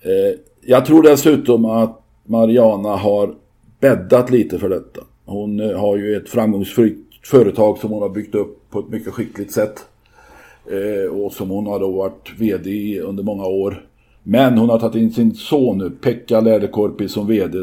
[0.00, 3.34] eh, jag tror dessutom att Mariana har
[3.80, 5.00] bäddat lite för detta.
[5.24, 9.12] Hon eh, har ju ett framgångsrikt företag som hon har byggt upp på ett mycket
[9.12, 9.84] skickligt sätt.
[10.70, 13.86] Eh, och som hon har då varit vd i under många år.
[14.22, 17.58] Men hon har tagit in sin son nu, Pekka Läderkorpi som vd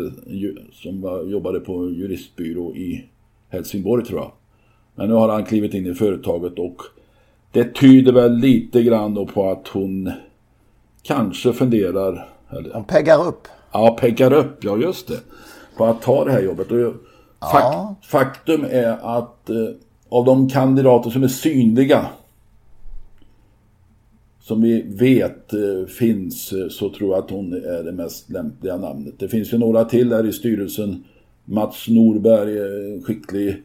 [0.74, 3.06] som jobbade på juristbyrå i
[3.50, 4.32] Helsingborg tror jag.
[4.96, 6.82] Men nu har han klivit in i företaget och
[7.52, 10.12] det tyder väl lite grann på att hon
[11.02, 12.30] kanske funderar.
[12.50, 13.48] Eller, hon peggar upp.
[13.72, 15.20] Ja, peggar upp, ja just det.
[15.78, 16.72] På att ta det här jobbet.
[16.72, 16.94] Och ja.
[17.52, 19.56] fakt, faktum är att eh,
[20.10, 22.06] av de kandidater som är synliga
[24.50, 28.78] som vi vet eh, finns eh, så tror jag att hon är det mest lämpliga
[28.78, 29.14] namnet.
[29.18, 31.04] Det finns ju några till här i styrelsen.
[31.46, 32.58] Mats Norberg,
[32.94, 33.64] en skicklig.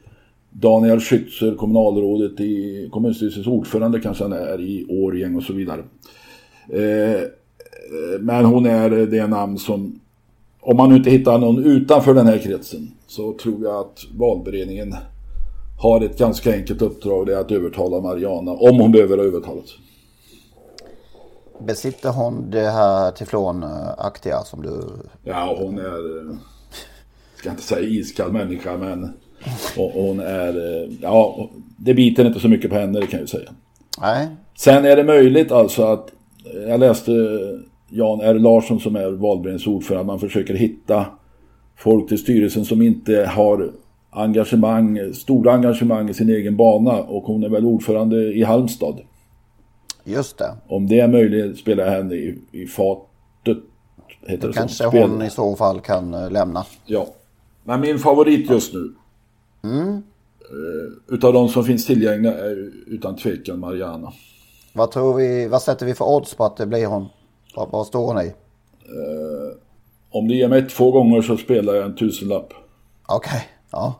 [0.50, 5.82] Daniel Schützer, kommunalrådet i kommunstyrelsens ordförande kanske han är i Årjäng och så vidare.
[8.20, 10.00] Men hon är det namn som,
[10.60, 14.94] om man inte hittar någon utanför den här kretsen, så tror jag att valberedningen
[15.80, 19.78] har ett ganska enkelt uppdrag, det är att övertala Mariana, om hon behöver övertalas.
[21.66, 24.82] Besitter hon det här teflonaktiga som du...
[25.22, 26.36] Ja, hon är...
[27.36, 29.12] Ska inte säga iskall människa, men
[29.76, 30.88] hon är...
[31.02, 33.50] Ja, det biter inte så mycket på henne, det kan jag säga.
[34.00, 34.28] Nej.
[34.58, 36.12] Sen är det möjligt alltså att...
[36.68, 37.12] Jag läste
[37.88, 38.34] Jan R.
[38.34, 40.06] Larsson som är valberedningens ordförande.
[40.06, 41.06] Man försöker hitta
[41.76, 43.72] folk till styrelsen som inte har
[44.10, 46.92] engagemang, stora engagemang i sin egen bana.
[46.92, 49.00] Och hon är väl ordförande i Halmstad.
[50.04, 50.56] Just det.
[50.66, 53.58] Om det är möjligt spelar henne i, i fatet.
[54.26, 55.10] Heter Då det kanske Spel.
[55.10, 56.66] hon i så fall kan uh, lämna.
[56.86, 57.06] Ja.
[57.64, 58.94] Men min favorit just nu.
[59.64, 59.88] Mm.
[59.88, 64.12] Uh, utav de som finns tillgängliga är utan tvekan Mariana.
[64.72, 67.06] Vad tror vi, vad sätter vi för odds på att det blir hon?
[67.56, 68.26] Vad, vad står hon i?
[68.26, 69.56] Uh,
[70.10, 72.52] om du ger mig två gånger så spelar jag en tusenlapp.
[73.06, 73.40] Okej, okay.
[73.70, 73.94] ja.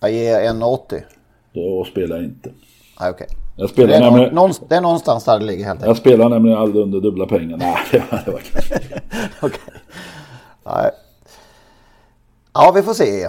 [0.00, 1.04] Jag ger en 80.
[1.52, 2.50] Då spelar jag inte.
[2.96, 3.10] Okej.
[3.10, 3.26] Okay.
[3.60, 4.34] Jag spelar det, är nämligen...
[4.34, 5.86] någonstans, det är någonstans där det ligger helt enkelt.
[5.86, 7.56] Jag spelar nämligen aldrig under dubbla pengar.
[7.56, 8.74] Nej, det var, det var kanske...
[9.42, 9.60] Okej.
[10.64, 10.90] Nej.
[12.54, 13.28] Ja, vi får se.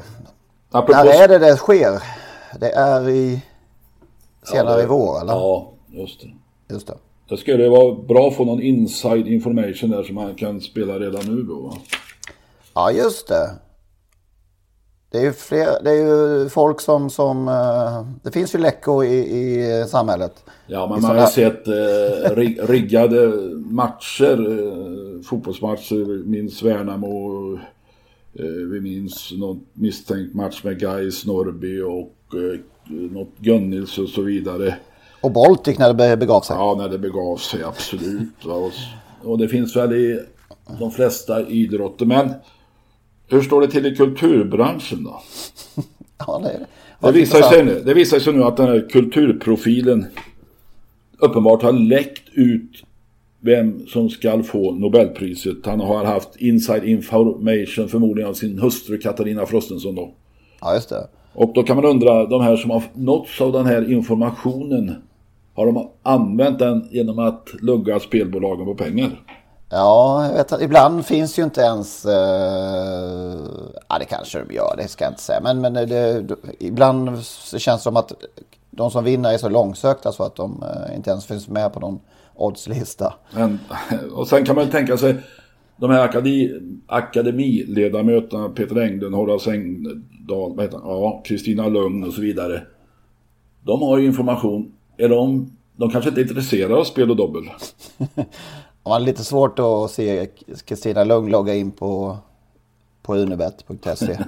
[0.72, 0.92] Apropå...
[1.04, 2.04] När är det det sker?
[2.60, 3.42] Det är i
[4.44, 5.34] senare Ja, det- i vår, eller?
[5.34, 6.28] Ja, just det.
[6.74, 6.94] Just det.
[7.30, 11.36] Det skulle vara bra att få någon inside information där som man kan spela redan
[11.36, 11.74] nu då.
[12.74, 13.50] Ja, just det.
[15.12, 15.96] Det är ju, fler, det är
[16.42, 17.48] ju folk som, som...
[17.48, 20.44] eh, Det finns ju läckor i, i samhället.
[20.68, 26.26] Ja, men I man har ju sett eh, rig- riggade matcher, eh, fotbollsmatcher.
[26.26, 27.54] Minns Värnamo,
[28.34, 32.60] eh, vi minns någon misstänkt match med Gais, Norrby och eh,
[33.12, 34.76] något Gunnils och så vidare.
[35.22, 36.56] Och Baltic när det be- begav sig.
[36.56, 38.46] Ja, när det begav sig, absolut.
[38.46, 38.72] Och,
[39.30, 40.20] och det finns väl i
[40.80, 42.06] de flesta idrotter.
[42.06, 42.30] Men
[43.30, 45.22] hur står det till i kulturbranschen då?
[46.28, 46.66] Ja, det, är-
[47.12, 50.06] Det visar, sig nu, det visar sig nu att den här kulturprofilen
[51.20, 52.84] uppenbart har läckt ut
[53.42, 55.66] vem som ska få Nobelpriset.
[55.66, 60.14] Han har haft inside information förmodligen av sin hustru Katarina Frostenson då.
[60.62, 61.08] Ja, just det.
[61.34, 64.96] Och då kan man undra, de här som har nåtts av den här informationen,
[65.54, 69.10] har de använt den genom att lugga spelbolagen på pengar?
[69.70, 72.06] Ja, jag vet att ibland finns ju inte ens...
[72.06, 73.38] Eh,
[73.90, 75.40] ja, det kanske de gör, det ska jag inte säga.
[75.44, 76.26] Men, men det,
[76.60, 78.12] ibland känns det som att
[78.72, 81.80] de som vinner är så långsökta så att de eh, inte ens finns med på
[81.80, 82.00] någon
[82.36, 83.14] oddslista.
[83.34, 83.60] Men,
[84.14, 85.16] och sen kan man tänka sig
[85.78, 86.52] de här akademi,
[86.88, 92.62] akademiledamöterna, Peter Englund, Horace Engdahl, ja, Kristina Lugn och så vidare.
[93.64, 94.72] De har ju information.
[94.98, 97.44] Är de, de kanske inte är intresserade av spel och dobbel.
[98.90, 100.28] Man har lite svårt att se
[100.66, 102.18] Kristina Lugn logga in på,
[103.02, 104.18] på unibet.se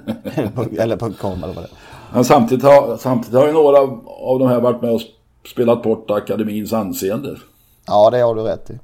[0.77, 2.13] eller .com eller vad det är.
[2.13, 5.01] Men samtidigt har, samtidigt har ju några av de här varit med och
[5.51, 7.37] spelat bort akademins anseende.
[7.87, 8.79] Ja, det har du rätt i.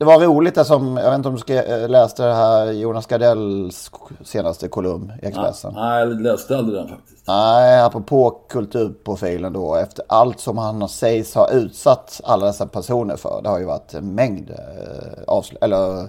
[0.00, 3.06] Det var roligt det som, jag vet inte om du eh, läste det här Jonas
[3.06, 3.90] Gardells
[4.24, 5.72] senaste kolumn i Expressen.
[5.74, 7.26] Nej, jag läste aldrig den faktiskt.
[7.28, 9.74] Nej, apropå kulturprofilen då.
[9.74, 13.40] Efter allt som han sägs ha utsatt alla dessa personer för.
[13.42, 16.00] Det har ju varit en mängd eh, avslö- eller,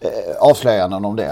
[0.00, 1.30] eh, avslöjanden om det.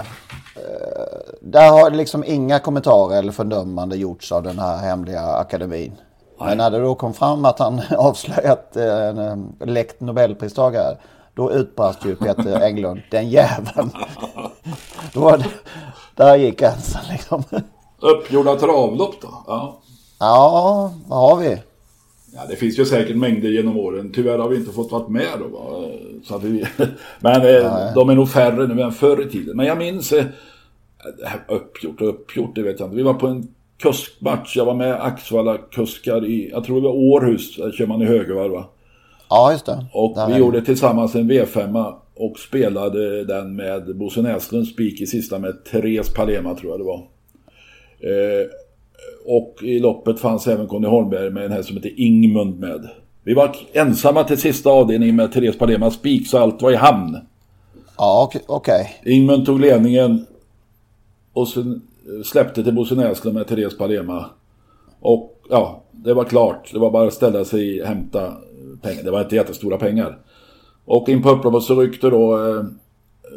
[0.56, 5.92] Eh, där har liksom inga kommentarer eller fördömande gjorts av den här hemliga akademin.
[6.40, 10.96] Men när det då kom fram att han avslöjat eh, en eh, läckt nobelpristagare.
[11.38, 13.90] Då utbrast ju Peter Englund, den jäveln.
[15.12, 15.46] då var det,
[16.14, 17.42] där gick gränsen liksom.
[17.98, 19.44] Uppgjorda travlopp då?
[19.46, 19.80] Ja.
[20.18, 21.58] Ja, vad har vi?
[22.34, 24.12] Ja, det finns ju säkert mängder genom åren.
[24.14, 25.46] Tyvärr har vi inte fått vara med då.
[25.48, 25.88] Va?
[26.24, 26.64] Så vi,
[27.20, 29.56] men eh, de är nog färre nu än förr i tiden.
[29.56, 30.24] Men jag minns, eh,
[31.48, 32.96] uppgjort och uppgjort, det vet jag inte.
[32.96, 34.56] Vi var på en kuskmatch.
[34.56, 38.04] Jag var med Axvalla kuskar i, jag tror det var Århus, där kör man i
[38.04, 38.64] högervarv va?
[39.28, 39.86] Ja, just det.
[39.92, 40.40] Och Där vi är det.
[40.44, 46.14] gjorde tillsammans en V5 och spelade den med Bosse Näslunds spik i sista med Therese
[46.14, 46.98] Palema tror jag det var.
[48.00, 48.46] Eh,
[49.26, 52.88] och i loppet fanns även Conny Holmberg med en häst som heter Ingmund med.
[53.22, 57.16] Vi var ensamma till sista avdelningen med Therese Palemas spik så allt var i hamn.
[57.98, 58.42] Ja, okej.
[58.46, 58.90] okej.
[59.04, 60.26] Ingmund tog ledningen
[61.32, 64.24] och sen eh, släppte till Bosse Näslund med Therese Palema.
[65.00, 66.70] Och ja, det var klart.
[66.72, 68.32] Det var bara att ställa sig och hämta
[68.82, 69.02] pengar.
[69.02, 70.18] Det var inte jättestora pengar.
[70.84, 72.64] Och in på upploppet så ryckte då eh,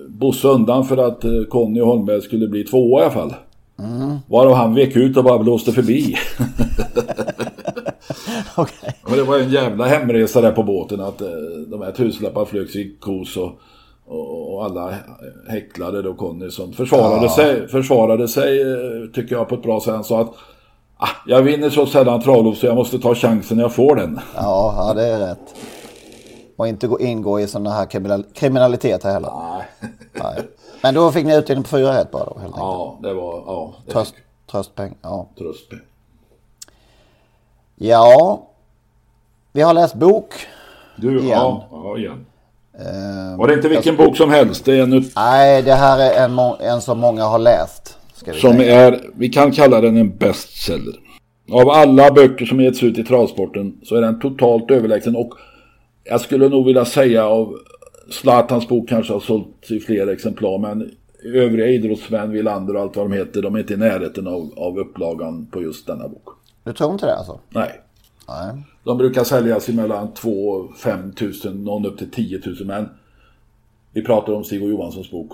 [0.08, 3.34] Bosse undan för att eh, Conny och Holmberg skulle bli tvåa i alla fall.
[4.27, 6.12] Varav han vek ut och bara blåste förbi.
[8.56, 8.95] Okej.
[9.08, 11.27] Men det var en jävla hemresa där på båten att eh,
[11.67, 13.60] de här tusenlappar flögs i kos och,
[14.06, 14.93] och, och alla
[15.47, 18.67] häcklade då Conny som försvarade sig, försvarade sig eh,
[19.13, 19.93] tycker jag på ett bra sätt.
[19.93, 20.34] Han sa att
[21.01, 24.19] ah, jag vinner så sällan travlopp så jag måste ta chansen när jag får den.
[24.35, 25.55] Ja, ja, det är rätt.
[26.57, 29.31] Och inte gå, ingå i sådana här kriminal, kriminalitet heller.
[30.13, 30.35] Nej.
[30.83, 32.57] Men då fick ni utdelning på fyra rätt bara då, helt enkelt.
[32.57, 34.95] Ja, det var ja, det Tröst, fick tröstpeng.
[35.01, 35.27] Ja.
[35.37, 35.71] tröst.
[37.75, 38.41] ja,
[39.51, 40.33] vi har läst bok.
[40.95, 41.29] Du, Igen.
[41.29, 42.25] ja, ja, igen.
[42.73, 44.65] Eh, Och det är inte vilken bok som helst.
[44.65, 47.97] Det är en nej, det här är en, en som många har läst.
[48.25, 48.88] Som säga.
[48.88, 50.93] är, vi kan kalla den en bestseller.
[51.51, 55.34] Av alla böcker som getts ut i travsporten så är den totalt överlägsen och
[56.03, 57.57] jag skulle nog vilja säga av
[58.09, 60.91] Zlatans bok kanske har sålt i fler exemplar men
[61.24, 64.80] övriga idrottsmän, Wilander och allt vad de heter, de är inte i närheten av, av
[64.80, 66.30] upplagan på just denna bok.
[66.63, 67.39] Du tror inte det alltså?
[67.49, 67.82] Nej.
[68.28, 68.63] Nej.
[68.84, 72.89] De brukar säljas i mellan 2 och 5 tusen, någon upp till 10 000 men
[73.93, 75.32] vi pratar om Stig och Johanssons bok.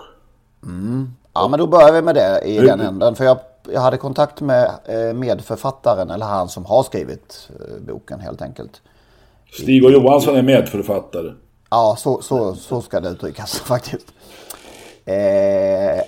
[1.42, 3.16] Ja, men då börjar vi med det i den änden.
[3.16, 3.38] För jag,
[3.72, 8.82] jag hade kontakt med eh, medförfattaren, eller han som har skrivit eh, boken helt enkelt.
[9.52, 11.34] Stig och Johansson är medförfattare.
[11.70, 14.08] Ja, så, så, så ska det uttryckas faktiskt.
[15.06, 16.04] Eh,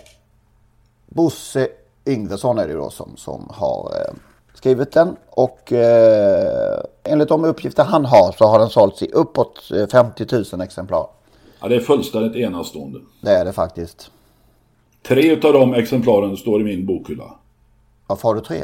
[1.05, 1.67] Bosse
[2.05, 4.13] Yngvesson är det då som, som har eh,
[4.53, 5.15] skrivit den.
[5.29, 10.43] Och eh, enligt de uppgifter han har så har den sålts i uppåt 50 eh,
[10.53, 11.07] 000 exemplar.
[11.61, 12.99] Ja, det är fullständigt enastående.
[13.21, 14.11] Det är det faktiskt.
[15.09, 17.35] Tre av de exemplaren står i min bokhylla.
[18.07, 18.63] Varför har du tre?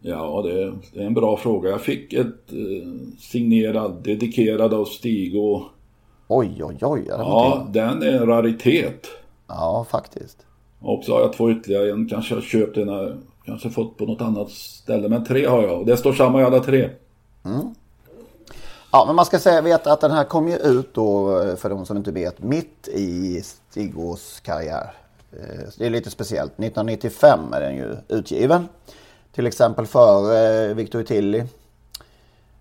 [0.00, 1.70] Ja, det är, det är en bra fråga.
[1.70, 2.88] Jag fick ett eh,
[3.18, 5.62] signerad, dedikerad av Stig och...
[6.28, 7.04] Oj, oj, oj.
[7.08, 9.06] Ja, den är en raritet.
[9.46, 10.46] Ja, faktiskt.
[10.80, 11.90] Och så har jag två ytterligare.
[11.90, 15.08] En kanske jag köpt en, kanske fått på något annat ställe.
[15.08, 15.86] Men tre har jag.
[15.86, 16.90] Det står samma i alla tre.
[17.44, 17.74] Mm.
[18.92, 21.86] Ja, men man ska säga, veta att den här kom ju ut då, för de
[21.86, 24.90] som inte vet, mitt i Stigås karriär.
[25.32, 26.52] Eh, det är lite speciellt.
[26.52, 28.68] 1995 är den ju utgiven.
[29.32, 31.44] Till exempel för Victor Tilly.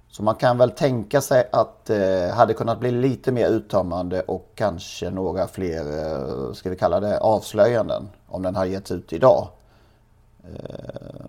[0.10, 4.22] Så man kan väl tänka sig att det eh, hade kunnat bli lite mer uttömmande
[4.22, 8.10] och kanske några fler, eh, ska vi kalla det, avslöjanden.
[8.28, 9.48] Om den hade getts ut idag.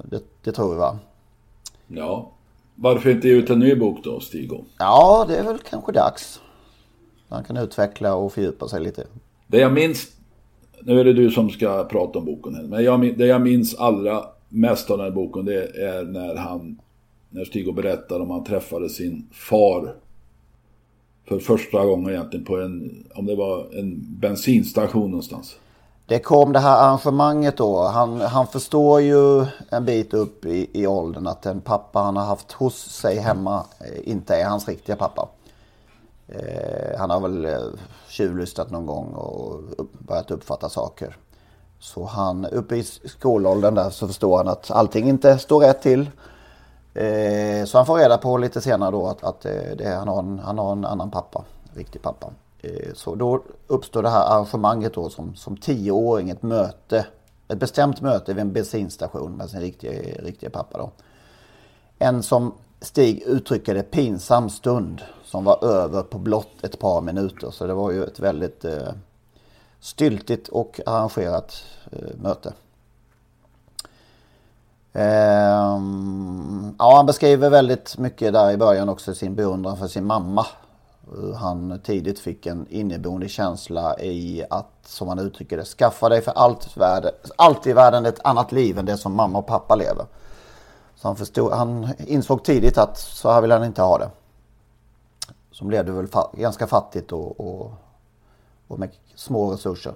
[0.05, 0.99] Det, det tror vi va?
[1.87, 2.33] Ja,
[2.75, 4.65] varför inte ge ut en ny bok då, Stig?
[4.79, 6.41] Ja, det är väl kanske dags.
[7.29, 9.07] Man kan utveckla och fördjupa sig lite.
[9.47, 10.07] Det jag minns,
[10.83, 13.75] nu är det du som ska prata om boken här, men jag, det jag minns
[13.75, 16.81] allra mest av den här boken det är när han,
[17.31, 19.95] när Stig berättar om han träffade sin far
[21.29, 25.57] för första gången egentligen på en, om det var en bensinstation någonstans.
[26.07, 27.83] Det kom det här arrangemanget då.
[27.83, 32.25] Han, han förstår ju en bit upp i, i åldern att den pappa han har
[32.25, 35.29] haft hos sig hemma eh, inte är hans riktiga pappa.
[36.29, 39.61] Eh, han har väl tjuvlyssnat tjuvlystat någon gång och
[39.99, 41.17] börjat uppfatta saker.
[41.79, 46.11] Så han, uppe i skolåldern där så förstår han att allting inte står rätt till.
[46.95, 50.19] Eh, så han får reda på lite senare då att, att eh, det, han, har
[50.19, 52.31] en, han har en annan pappa, riktig pappa.
[52.63, 57.07] Eh, så då uppstår det här arrangemanget då som, som tioåring, ett möte.
[57.49, 60.91] Ett bestämt möte vid en bensinstation med sin riktiga, riktiga pappa då.
[61.99, 67.51] En som Stig uttrycker det pinsam stund som var över på blott ett par minuter.
[67.51, 68.93] Så det var ju ett väldigt eh,
[69.81, 71.63] styltigt och arrangerat
[71.93, 72.53] eh, möte.
[74.93, 75.81] Eh,
[76.79, 80.47] ja, han beskriver väldigt mycket där i början också sin beundran för sin mamma.
[81.37, 86.33] Han tidigt fick en inneboende känsla i att, som han uttrycker det, skaffa dig för
[86.33, 90.07] allt, värde, allt i världen ett annat liv än det som mamma och pappa lever.
[90.97, 94.11] Så han, förstod, han insåg tidigt att så här vill han inte ha det.
[95.59, 97.73] Som levde väl fa ganska fattigt och, och,
[98.69, 99.93] och med små resurser.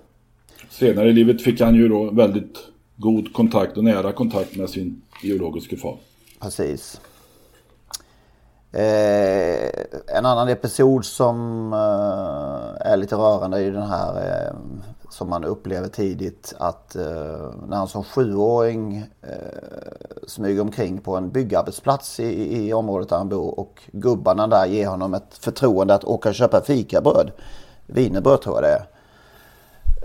[0.70, 2.58] Senare i livet fick han ju då väldigt
[2.96, 5.96] god kontakt och nära kontakt med sin biologiska far.
[6.40, 7.00] Precis.
[8.74, 9.70] Eh,
[10.06, 14.54] en annan episod som eh, är lite rörande är ju den här eh,
[15.10, 19.28] som man upplever tidigt att eh, när han som sjuåring eh,
[20.26, 24.86] smyger omkring på en byggarbetsplats i, i området där han bor och gubbarna där ger
[24.86, 27.30] honom ett förtroende att åka och köpa fikabröd.
[27.86, 28.86] Wienerbröd tror jag det är.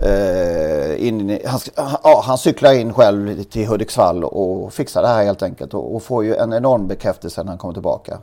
[0.02, 1.60] Uh, in, han,
[2.02, 6.02] ja, han cyklar in själv till Hudiksvall och fixar det här helt enkelt och, och
[6.02, 8.18] får ju en enorm bekräftelse när han kommer tillbaka.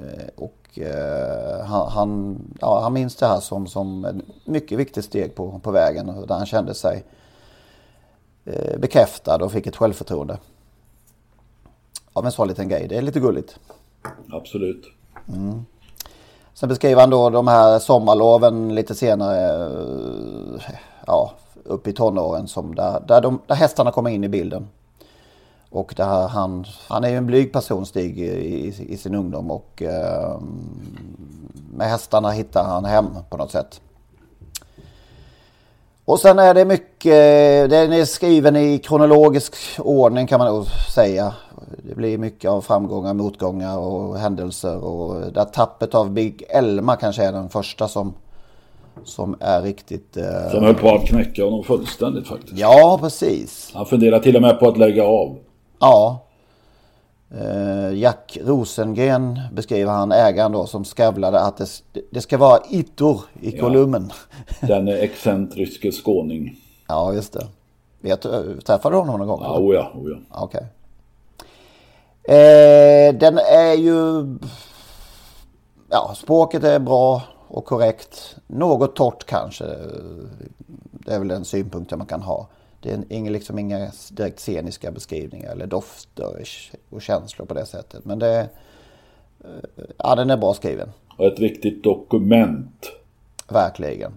[0.00, 5.04] Uh, och uh, han, han, ja, han minns det här som, som ett mycket viktigt
[5.04, 7.04] steg på, på vägen där han kände sig
[8.78, 10.38] bekräftad och fick ett självförtroende.
[12.12, 12.88] Av en sån liten grej.
[12.88, 13.58] Det är lite gulligt.
[14.30, 14.86] Absolut.
[15.28, 15.64] Mm.
[16.54, 19.70] Sen beskriver han då de här sommarloven lite senare
[21.06, 21.32] ja,
[21.64, 24.68] upp i tonåren som där, där, de, där hästarna kommer in i bilden.
[25.72, 29.50] Och det här, han, han är ju en blyg person Stig i, i sin ungdom
[29.50, 30.40] och eh,
[31.74, 33.80] med hästarna hittar han hem på något sätt.
[36.04, 41.34] Och sen är det mycket, den är skriven i kronologisk ordning kan man nog säga.
[41.82, 47.24] Det blir mycket av framgångar, motgångar och händelser och det tappet av Big Elma kanske
[47.24, 48.14] är den första som
[49.04, 50.16] som är riktigt...
[50.16, 50.50] Eh...
[50.50, 52.58] Som höll på att knäcka honom fullständigt faktiskt.
[52.58, 53.70] Ja, precis.
[53.74, 55.38] Han funderar till och med på att lägga av.
[55.82, 56.18] Ja.
[57.30, 63.20] Eh, Jack Rosengren beskriver han ägaren då som skavlade att det, det ska vara ittor
[63.40, 63.60] i ja.
[63.60, 64.12] kolumnen.
[64.60, 66.56] Den excentriske skåning.
[66.88, 67.46] Ja, just det.
[68.00, 68.22] Vet,
[68.64, 69.40] träffade du honom någon gång?
[69.42, 70.16] Ja, oh ja, oh ja.
[70.30, 70.66] Okej.
[72.22, 72.36] Okay.
[72.36, 74.26] Eh, den är ju...
[75.90, 78.36] Ja, språket är bra och korrekt.
[78.46, 79.64] Något torrt kanske.
[80.92, 82.46] Det är väl en synpunkt man kan ha.
[82.82, 86.44] Det är ingen, liksom inga direkt sceniska beskrivningar eller dofter
[86.90, 88.04] och känslor på det sättet.
[88.04, 88.48] Men det,
[89.96, 90.88] ja, den är bra skriven.
[91.16, 92.92] Och ett viktigt dokument.
[93.48, 94.12] Verkligen.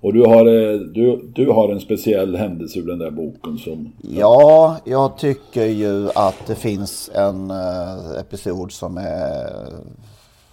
[0.00, 3.92] Och du har, eh, du, du har en speciell händelse ur den där boken som...
[4.02, 9.66] Ja, jag tycker ju att det finns en uh, episod som är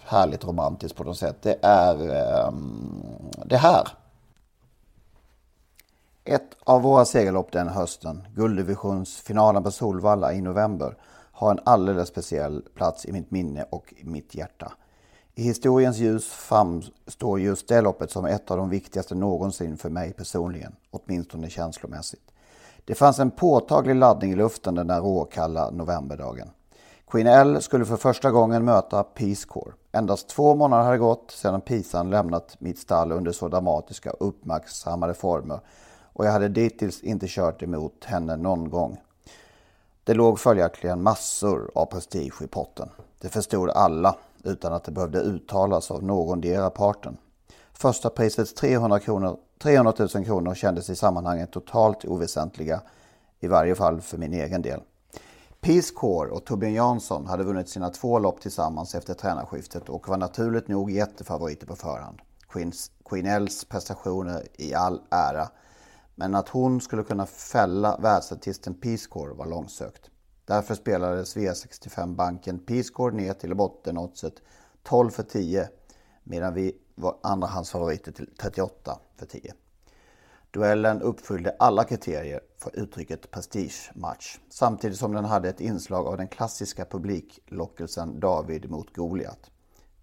[0.06, 1.36] härligt romantisk på något sätt.
[1.42, 1.96] Det är
[2.48, 3.04] um,
[3.46, 3.88] det här.
[6.30, 10.98] Ett av våra segerlopp den hösten, gulddivisionsfinalen på Solvalla i november,
[11.32, 14.72] har en alldeles speciell plats i mitt minne och i mitt hjärta.
[15.36, 20.14] I historiens ljus framstår just det loppet som ett av de viktigaste någonsin för mig
[20.14, 22.32] personligen, åtminstone känslomässigt.
[22.86, 26.50] Det fanns en påtaglig laddning i luften den där råkalla novemberdagen.
[27.08, 29.74] Queen L skulle för första gången möta Peace Corps.
[29.92, 35.14] Endast två månader hade gått sedan Pisan lämnat mitt stall under så dramatiska och uppmärksammade
[35.14, 35.60] former
[36.18, 38.98] och jag hade dittills inte kört emot henne någon gång.
[40.04, 42.90] Det låg följaktligen massor av prestige i potten.
[43.22, 47.18] Det förstod alla utan att det behövde uttalas av någondera parten.
[47.74, 52.82] Första prisets 300, kronor, 300 000 kronor kändes i sammanhanget totalt oväsentliga,
[53.40, 54.82] i varje fall för min egen del.
[55.62, 60.18] Peace Corps och Torbjörn Jansson hade vunnit sina två lopp tillsammans efter tränarskiftet och var
[60.18, 62.20] naturligt nog jättefavoriter på förhand.
[62.50, 65.50] Queens, Queen Els prestationer i all ära,
[66.20, 70.10] men att hon skulle kunna fälla världsartisten Peace Corps var långsökt.
[70.46, 74.34] Därför spelades V65-banken Peace Corps ner till bottenoddset
[74.84, 75.70] 12 för 10
[76.24, 79.54] medan vi var andrahandsfavoriter till 38 för 10.
[80.52, 86.28] Duellen uppfyllde alla kriterier för uttrycket prestigematch samtidigt som den hade ett inslag av den
[86.28, 89.52] klassiska publiklockelsen David mot Goliat.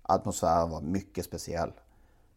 [0.03, 1.73] Atmosfären var mycket speciell.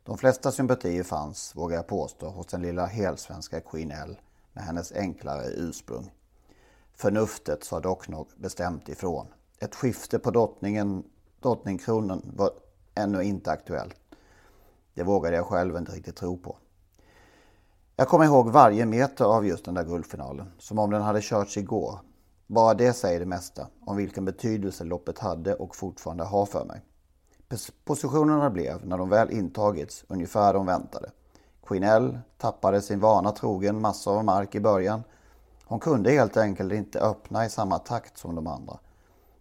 [0.08, 4.18] De flesta sympatier fanns, vågar jag påstå, hos den lilla helsvenska Queen L
[4.54, 6.12] med hennes enklare ursprung.
[6.94, 9.28] Förnuftet sa dock nog bestämt ifrån.
[9.60, 11.04] Ett skifte på drottningen,
[11.42, 12.52] drottningkronan var
[12.96, 13.96] ännu inte aktuellt.
[14.94, 16.58] Det vågade jag själv inte riktigt tro på.
[17.96, 21.58] Jag kommer ihåg varje meter av just den där guldfinalen, som om den hade körts
[21.58, 22.00] igår.
[22.48, 26.82] Bara det säger det mesta om vilken betydelse loppet hade och fortfarande har för mig.
[27.86, 31.12] Positionerna blev, när de väl intagits, ungefär de väntade.
[31.66, 35.04] Queen L tappade sin vana trogen massor av mark i början
[35.70, 38.78] hon kunde helt enkelt inte öppna i samma takt som de andra.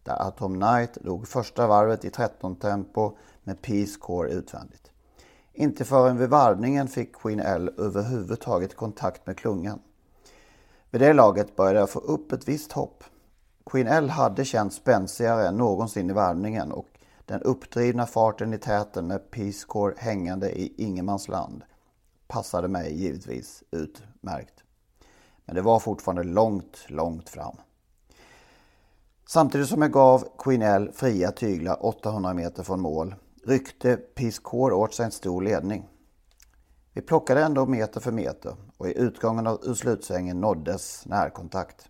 [0.03, 4.91] Där Atom Knight låg första varvet i 13 tempo med Peace Corps utvändigt.
[5.53, 9.79] Inte förrän vid varvningen fick Queen L överhuvudtaget kontakt med klungan.
[10.91, 13.05] Vid det laget började jag få upp ett visst hopp.
[13.67, 16.89] Queen L hade känts spänsigare än någonsin i varvningen och
[17.27, 21.63] den uppdrivna farten i täten med Peace Corps hängande i ingenmansland
[22.27, 24.63] passade mig givetvis utmärkt.
[25.45, 27.57] Men det var fortfarande långt, långt fram.
[29.27, 33.15] Samtidigt som jag gav Queen L fria tyglar 800 meter från mål
[33.45, 35.89] ryckte Peace Corps åt sig en stor ledning.
[36.93, 41.89] Vi plockade ändå meter för meter och i utgången av slutsvängen nåddes närkontakt.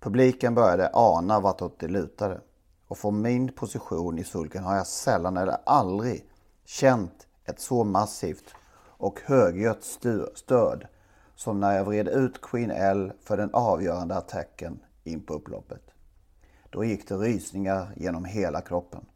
[0.00, 2.40] Publiken började ana vartåt det lutade
[2.88, 6.24] och från min position i sulken har jag sällan eller aldrig
[6.64, 8.54] känt ett så massivt
[8.98, 9.84] och högljutt
[10.34, 10.86] stöd
[11.34, 15.82] som när jag vred ut Queen L för den avgörande attacken in på upploppet.
[16.70, 19.06] Då gick det rysningar genom hela kroppen.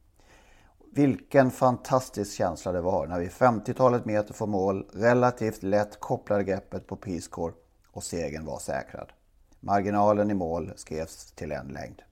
[0.92, 6.86] Vilken fantastisk känsla det var när vi 50-talet meter från mål relativt lätt kopplade greppet
[6.86, 7.54] på Peace Corps
[7.92, 9.12] och segern var säkrad.
[9.60, 12.02] Marginalen i mål skrevs till en längd.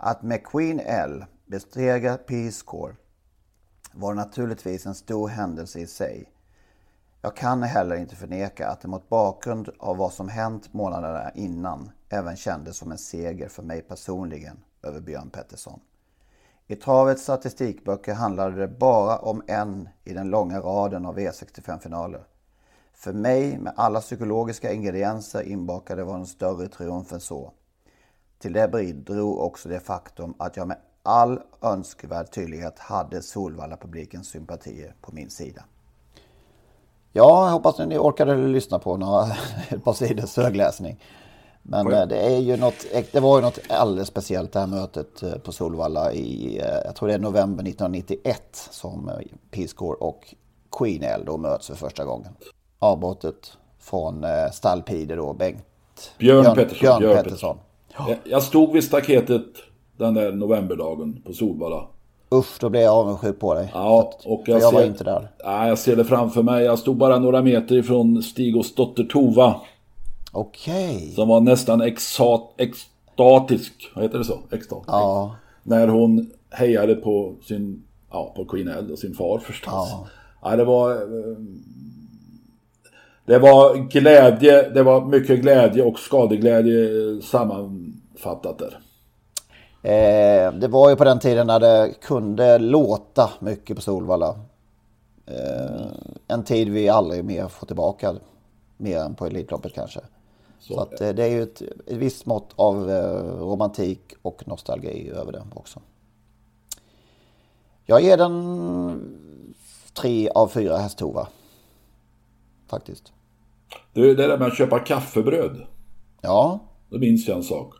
[0.00, 2.96] Att med Queen L besegra Peace Corps
[3.92, 6.32] var naturligtvis en stor händelse i sig
[7.22, 11.90] jag kan heller inte förneka att det mot bakgrund av vad som hänt månaderna innan
[12.08, 15.80] även kändes som en seger för mig personligen över Björn Pettersson.
[16.66, 22.22] I travets statistikböcker handlade det bara om en i den långa raden av e V65-finaler.
[22.92, 27.52] För mig, med alla psykologiska ingredienser inbakade, var en större triumf än så.
[28.38, 34.94] Till det bidrog också det faktum att jag med all önskvärd tydlighet hade Solvalla-publikens sympatier
[35.00, 35.64] på min sida.
[37.12, 39.26] Ja, jag hoppas att ni orkade lyssna på några,
[39.68, 41.00] ett par sidors högläsning.
[41.62, 41.92] Men.
[41.92, 45.32] Eh, det, är ju något, det var ju något alldeles speciellt det här mötet eh,
[45.32, 49.10] på Solvalla i, eh, jag tror det är november 1991 som
[49.50, 50.34] Peace Corps och
[50.78, 52.32] Queen L då möts för första gången.
[52.78, 55.64] Avbrottet från stallpide då, Bengt
[56.18, 57.00] Björn, Björn Pettersson.
[57.00, 57.58] Björn Pettersson.
[58.06, 58.30] Pettersson.
[58.30, 59.44] Jag stod vid staketet
[59.96, 61.86] den där novemberdagen på Solvalla.
[62.34, 63.70] Usch, då blev jag avundsjuk på dig.
[63.74, 65.28] Ja, och jag, jag ser, var inte där.
[65.38, 66.64] Ja, jag ser det framför mig.
[66.64, 69.60] Jag stod bara några meter ifrån Stigos dotter Tova.
[70.32, 70.96] Okej.
[70.96, 71.10] Okay.
[71.10, 73.90] Som var nästan exat, extatisk.
[73.94, 74.38] Vad heter det så?
[74.50, 74.88] Extatisk.
[74.88, 75.36] Ja.
[75.62, 79.72] När hon hejade på sin, ja, på Queen L och sin far förstås.
[79.72, 80.06] Ja.
[80.42, 80.92] ja det var...
[80.92, 81.36] Eh,
[83.28, 86.88] Det var glädje, det var mycket glädje och skadeglädje
[88.18, 88.80] sammanfattat där.
[89.82, 94.38] Eh, det var ju på den tiden när det kunde låta mycket på Solvalla.
[95.26, 95.86] Eh,
[96.28, 98.14] en tid vi aldrig mer får tillbaka.
[98.76, 100.00] Mer än på Elitloppet kanske.
[100.58, 104.48] Så, Så att, eh, det är ju ett, ett visst mått av eh, romantik och
[104.48, 105.80] nostalgi över det också.
[107.86, 109.14] Jag ger den
[109.94, 111.28] tre av fyra hästhovar.
[112.70, 113.12] Faktiskt.
[113.92, 115.66] Du, det där med att köpa kaffebröd.
[116.20, 116.60] Ja.
[116.90, 117.74] Då minns jag en sak.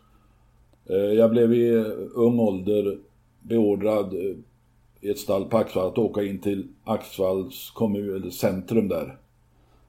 [0.89, 1.85] Eh, jag blev i
[2.15, 2.97] ung ålder
[3.39, 4.35] beordrad eh,
[5.01, 9.17] i ett stall på Axvall att åka in till Axvalls kommun, centrum där.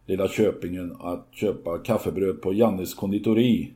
[0.06, 3.72] Lilla Köpingen att köpa kaffebröd på Jannes konditori.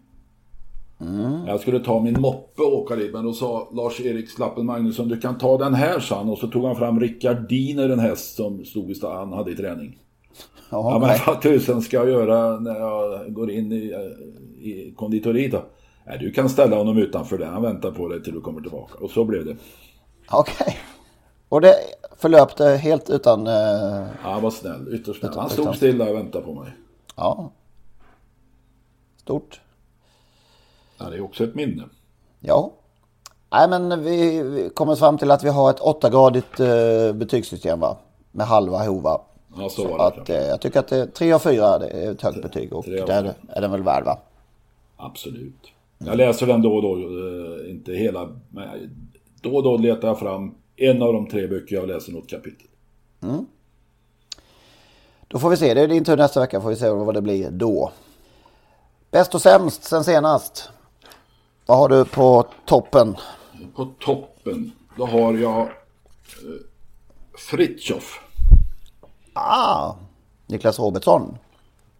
[1.00, 1.46] Mm.
[1.46, 5.20] Jag skulle ta min moppe och åka dit men då sa Lars-Erik Slappen Magnusson du
[5.20, 8.36] kan ta den här sa han och så tog han fram Rickard Diner en häst
[8.36, 9.98] som stod i stan, han hade i träning.
[10.70, 14.94] Oh, ja men vad tusen ska jag göra när jag går in i, eh, i
[14.96, 15.62] konditoriet då?
[16.06, 19.04] Nej, du kan ställa honom utanför där, han väntar på dig till du kommer tillbaka.
[19.04, 19.56] Och så blev det.
[20.30, 20.54] Okej.
[20.58, 20.74] Okay.
[21.48, 21.74] Och det
[22.16, 23.46] förlöpte helt utan...
[23.46, 23.52] Uh...
[24.22, 25.32] Ja, han var snäll, ytterst snäll.
[25.36, 26.72] Han stod stilla och väntade på mig.
[27.16, 27.50] Ja.
[29.16, 29.60] Stort.
[30.98, 31.82] Ja, det är också ett minne.
[32.40, 32.72] Ja.
[33.50, 37.96] Nej, men vi kommer fram till att vi har ett åttagradigt uh, betygssystem va?
[38.32, 39.20] Med halva hova.
[39.56, 40.20] Ja, så, så var det.
[40.22, 42.84] Att, uh, jag tycker att det, tre av fyra det är ett högt betyg och
[42.84, 44.18] det är, är den väl värd va?
[44.96, 45.73] Absolut.
[45.98, 48.68] Jag läser den då och då, uh, inte hela, men
[49.42, 52.66] då och då letar jag fram en av de tre böcker jag läser något kapitel.
[53.22, 53.46] Mm.
[55.28, 57.22] Då får vi se, det är din tur nästa vecka, får vi se vad det
[57.22, 57.92] blir då.
[59.10, 60.70] Bäst och sämst sen senast?
[61.66, 63.16] Vad har du på toppen?
[63.74, 65.68] På toppen, då har jag eh,
[67.38, 68.20] Fritjof.
[69.32, 69.94] Ah,
[70.46, 71.38] Niklas Robertsson.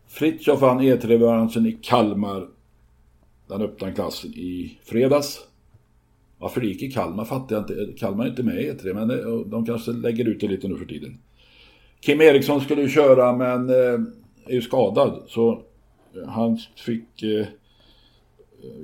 [0.06, 2.48] Fritjof vann E3-branschen i Kalmar.
[3.46, 5.40] Den öppnade klassen i fredags.
[6.38, 7.98] Varför det gick i Kalmar fattar jag inte.
[7.98, 9.08] Kalmar är inte med i E3 men
[9.50, 11.18] de kanske lägger ut det lite nu för tiden.
[12.00, 14.00] Kim Eriksson skulle ju köra men eh,
[14.46, 15.62] är ju skadad så
[16.26, 17.46] han fick eh,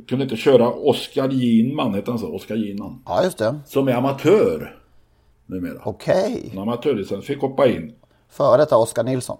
[0.08, 2.34] kunde inte köra Oskar Ginman, heter han så?
[2.34, 3.02] Oskar Ginman.
[3.06, 3.61] Ja, just det.
[3.66, 4.80] Som är amatör
[5.46, 5.82] numera.
[5.84, 6.34] Okej.
[6.36, 6.50] Okay.
[6.52, 7.92] En amatörlicens, fick hoppa in.
[8.28, 9.38] Före detta Oskar Nilsson.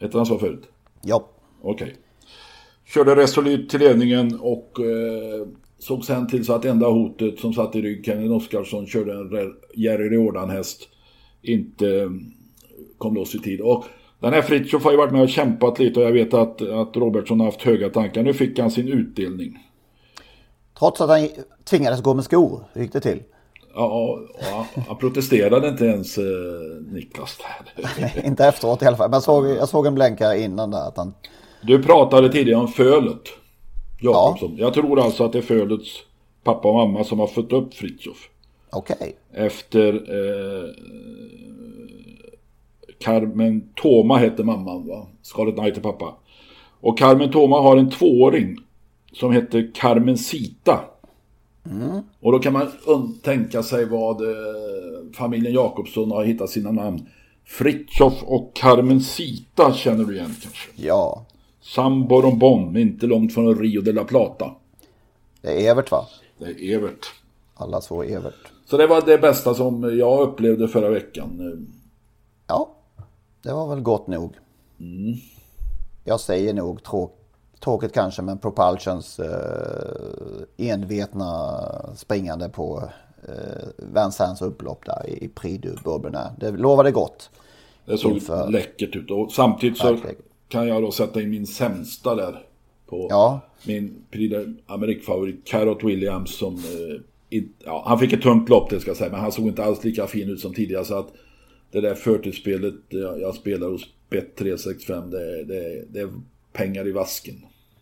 [0.00, 0.68] Hette han så förut?
[1.02, 1.28] Ja.
[1.62, 1.84] Okej.
[1.84, 1.96] Okay.
[2.94, 5.46] Körde Resolut till ledningen och eh,
[5.78, 9.54] såg sen till så att enda hotet som satt i rygg, Kevin Oskarsson, körde en
[9.74, 10.88] Jerry Riordan-häst,
[11.42, 12.10] inte eh,
[12.98, 13.60] kom loss i tid.
[13.60, 13.84] Och
[14.20, 16.96] den här Fritiof har ju varit med och kämpat lite och jag vet att, att
[16.96, 18.22] Robertsson har haft höga tankar.
[18.22, 19.58] Nu fick han sin utdelning.
[20.78, 21.28] Trots att han
[21.64, 23.22] tvingades gå med skor, hur gick det till?
[23.74, 26.24] Ja, ja han protesterade inte ens eh,
[26.92, 27.38] Niklas
[28.24, 29.10] inte efteråt i alla fall.
[29.10, 31.14] Men jag såg, jag såg en blänkare innan där att han...
[31.62, 33.28] Du pratade tidigare om fölet.
[34.00, 34.54] Jakobsson.
[34.56, 34.64] Ja.
[34.64, 35.90] Jag tror alltså att det är fölets
[36.44, 38.28] pappa och mamma som har fött upp Fritjof.
[38.70, 38.96] Okej.
[39.00, 39.46] Okay.
[39.46, 40.70] Efter eh,
[42.98, 45.06] Carmen Toma hette mamman va?
[45.22, 46.14] Scarlet Knight är pappa.
[46.80, 48.56] Och Carmen Toma har en tvååring
[49.12, 50.80] som heter Carmen Sita.
[51.70, 52.00] Mm.
[52.20, 52.68] Och då kan man
[53.22, 54.36] tänka sig vad eh,
[55.12, 57.06] familjen Jakobsson har hittat sina namn.
[57.44, 60.70] Fritjof och Carmen Sita känner du igen kanske?
[60.76, 61.26] Ja.
[61.74, 64.54] San Borombon, inte långt från Rio de la Plata.
[65.40, 66.06] Det är Evert va?
[66.38, 67.06] Det är Evert.
[67.54, 68.52] Alla två Evert.
[68.66, 71.68] Så det var det bästa som jag upplevde förra veckan.
[72.46, 72.74] Ja,
[73.42, 74.34] det var väl gott nog.
[74.80, 75.14] Mm.
[76.04, 77.18] Jag säger nog tråk,
[77.60, 81.60] tråkigt kanske men Propulsions eh, envetna
[81.96, 82.90] springande på
[83.28, 86.32] eh, Vincennes upplopp där i Prix du Bourbonnais.
[86.38, 87.30] Det lovade gott.
[87.84, 88.48] Det såg inför...
[88.48, 89.96] läckert ut och samtidigt så
[90.48, 92.42] kan jag då sätta in min sämsta där.
[92.86, 93.40] På ja.
[93.62, 94.04] min
[94.66, 98.96] Amerik-favorit Carrot Williams som eh, in, ja, han fick ett tungt lopp det ska jag
[98.96, 101.12] säga men han såg inte alls lika fin ut som tidigare så att
[101.70, 106.10] det där förtidsspelet jag, jag spelar hos Bet365 det, det, det är
[106.52, 107.34] pengar i vasken.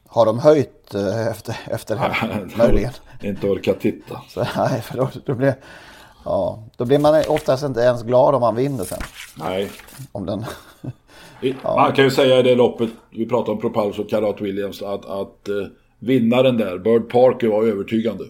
[0.06, 2.48] Har de höjt eh, efter, efter det här?
[2.58, 2.92] Möjligen.
[3.22, 4.22] inte orkat titta.
[4.28, 5.54] Så, nej, för då, då, blir,
[6.26, 8.98] ja, då blir man oftast inte ens glad om man vinner sen.
[9.38, 9.70] Nej.
[10.12, 10.44] Om den...
[11.40, 11.52] ja.
[11.76, 15.04] Man kan ju säga i det loppet, vi pratar om Propulse och Karat Williams, att,
[15.04, 15.66] att uh,
[15.98, 18.24] vinnaren där, Bird Parker, var övertygande.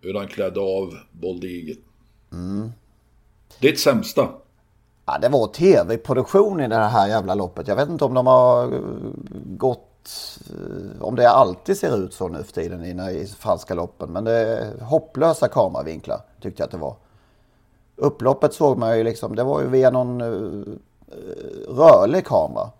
[0.00, 1.74] Hur han klädde av Bold Eagle.
[2.32, 2.70] Mm.
[3.60, 4.28] Ditt sämsta?
[5.06, 7.68] Ja, det var tv-produktion i det här jävla loppet.
[7.68, 8.80] Jag vet inte om de har eh,
[9.56, 9.85] gått...
[10.50, 14.10] Eh, om det alltid ser ut så nu för tiden i, falska loppen.
[14.10, 16.96] Men det är hopplösa kameravinklar tyckte jag att det var.
[17.96, 20.76] Upploppet såg man ju liksom, det var ju via någon uh,
[21.68, 22.70] rörlig kamera.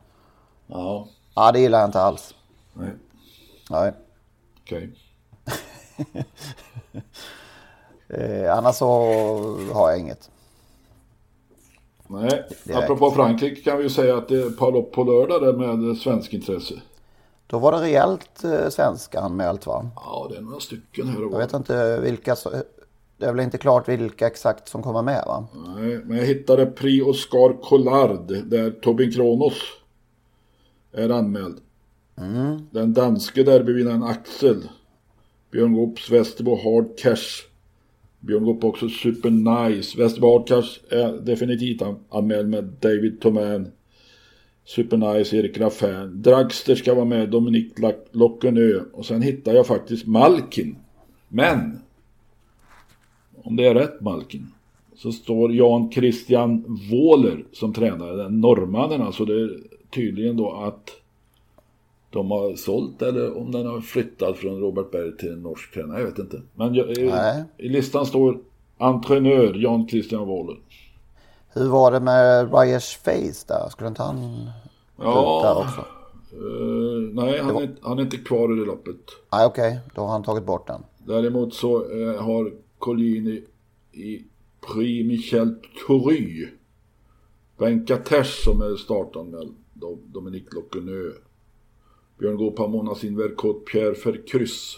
[0.66, 1.06] Ja,
[1.38, 2.34] Ja, det gillar jag inte alls.
[2.72, 2.90] nej,
[3.70, 3.92] Nej.
[4.62, 4.92] okej.
[8.08, 8.86] Eh, annars så
[9.72, 10.30] har jag inget.
[12.06, 12.78] Nej, Direkt.
[12.84, 15.52] apropå Frankrike kan vi ju säga att det är ett par lopp på lördag där
[15.52, 16.74] med svensk intresse.
[17.46, 19.90] Då var det rejält eh, svenska anmält va?
[19.96, 21.38] Ja, det är några stycken här och Jag var.
[21.38, 22.36] vet inte vilka,
[23.18, 25.46] det är väl inte klart vilka exakt som kommer med va?
[25.76, 29.54] Nej, men jag hittade Pri Oscar Collard där Tobin Kronos
[30.92, 31.56] är anmäld.
[32.70, 34.68] Den danske derbyvinnaren Axel.
[35.50, 37.44] Björn Goops Västerbo Hard Cash.
[38.20, 39.98] Björn Goop också Super Nice.
[39.98, 43.72] Västerbo Hard Cash är definitivt an- anmäld med David Toman.
[44.66, 46.22] Super Nice, Erik Raffin.
[46.22, 47.72] Dragster ska vara med, Dominik
[48.12, 48.80] Lockenö.
[48.92, 50.76] Och sen hittar jag faktiskt Malkin.
[51.28, 51.78] Men
[53.42, 54.46] om det är rätt Malkin,
[54.96, 59.24] så står Jan Christian Wåhler som tränare, den norrmannen alltså.
[59.24, 59.50] Det är
[59.90, 60.90] tydligen då att
[62.10, 65.98] de har sålt eller om den har flyttat från Robert Berg till en norsk tränare,
[66.00, 66.42] jag vet inte.
[66.54, 67.12] Men jag, i,
[67.58, 68.38] i listan står
[68.78, 70.56] entraînör Jan Christian Wåhler.
[71.56, 73.68] Hur var det med Ryers Face där?
[73.70, 74.46] Skulle inte han
[74.98, 75.80] Ja, också?
[76.36, 78.96] eh, nej han är, han är inte kvar i det loppet.
[79.32, 80.82] Nej okej, då har han tagit bort den.
[81.06, 83.44] Däremot så eh, har Collini
[83.92, 84.24] i
[84.60, 85.54] Prix Michel
[85.86, 86.48] Toury
[87.58, 89.54] Venkatesh som är startanmäld.
[89.74, 91.10] Do- Dominique Lockenö.
[92.18, 94.76] Björn Goop har Mona Sinverkot, Pierre Verkryss.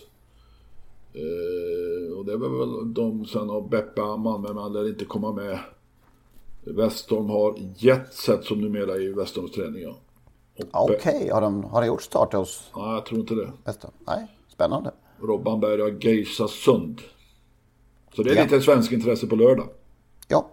[1.15, 5.33] Eh, och det är väl de sen har Beppe Amman, men man lär inte komma
[5.33, 5.59] med.
[6.77, 9.83] Westholm har Jetset som numera är i Westholms träning.
[9.83, 9.97] Ja.
[10.73, 13.53] Okej, har, de, har de gjort start hos Nej, jag tror inte det.
[13.65, 13.91] Västern?
[14.07, 14.91] Nej, spännande.
[15.23, 17.01] Robban Berg har Geisa Sund.
[18.17, 18.43] Så det är Ja.
[18.43, 19.69] lite svensk intresse på lördag.
[20.29, 20.49] Ja.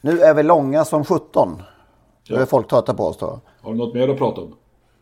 [0.00, 1.62] Nu är vi långa som 17.
[2.28, 3.40] Nu är folk trötta på oss då.
[3.60, 4.54] Har du något mer att prata om?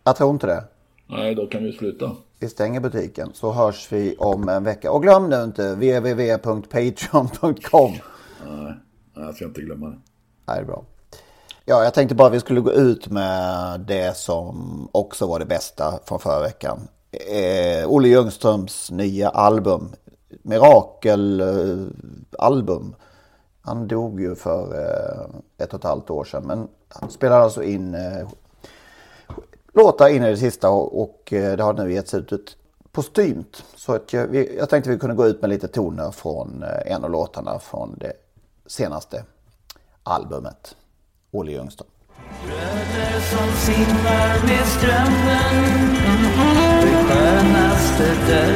[0.05, 0.65] Jag tror inte det.
[1.07, 2.13] Nej, då kan vi sluta.
[2.39, 4.93] Vi stänger butiken så hörs vi om en vecka.
[4.93, 7.93] Och glöm nu inte www.patreon.com.
[8.47, 8.75] Nej,
[9.25, 9.99] jag ska inte glömma det.
[10.47, 10.85] Nej, det är bra.
[11.65, 15.47] Ja, jag tänkte bara att vi skulle gå ut med det som också var det
[15.47, 16.89] bästa från förra veckan.
[17.11, 19.89] Eh, Olle Ljungströms nya album.
[20.43, 22.83] Mirakel-album.
[22.83, 22.89] Eh,
[23.61, 25.27] han dog ju för eh,
[25.65, 26.43] ett och ett halvt år sedan.
[26.47, 28.29] Men han spelade alltså in eh,
[29.75, 32.57] låtar in i det sista och, och eh, det har nu getts ut ett
[32.93, 33.65] postumt.
[33.77, 36.93] Så att jag, vi, jag tänkte vi kunde gå ut med lite toner från eh,
[36.93, 38.13] en av låtarna från det
[38.67, 39.25] senaste
[40.03, 40.77] albumet.
[41.31, 41.89] Olle Ljungström.
[42.45, 45.97] Bröder som simmar med strömmen
[46.83, 48.56] Det skönaste där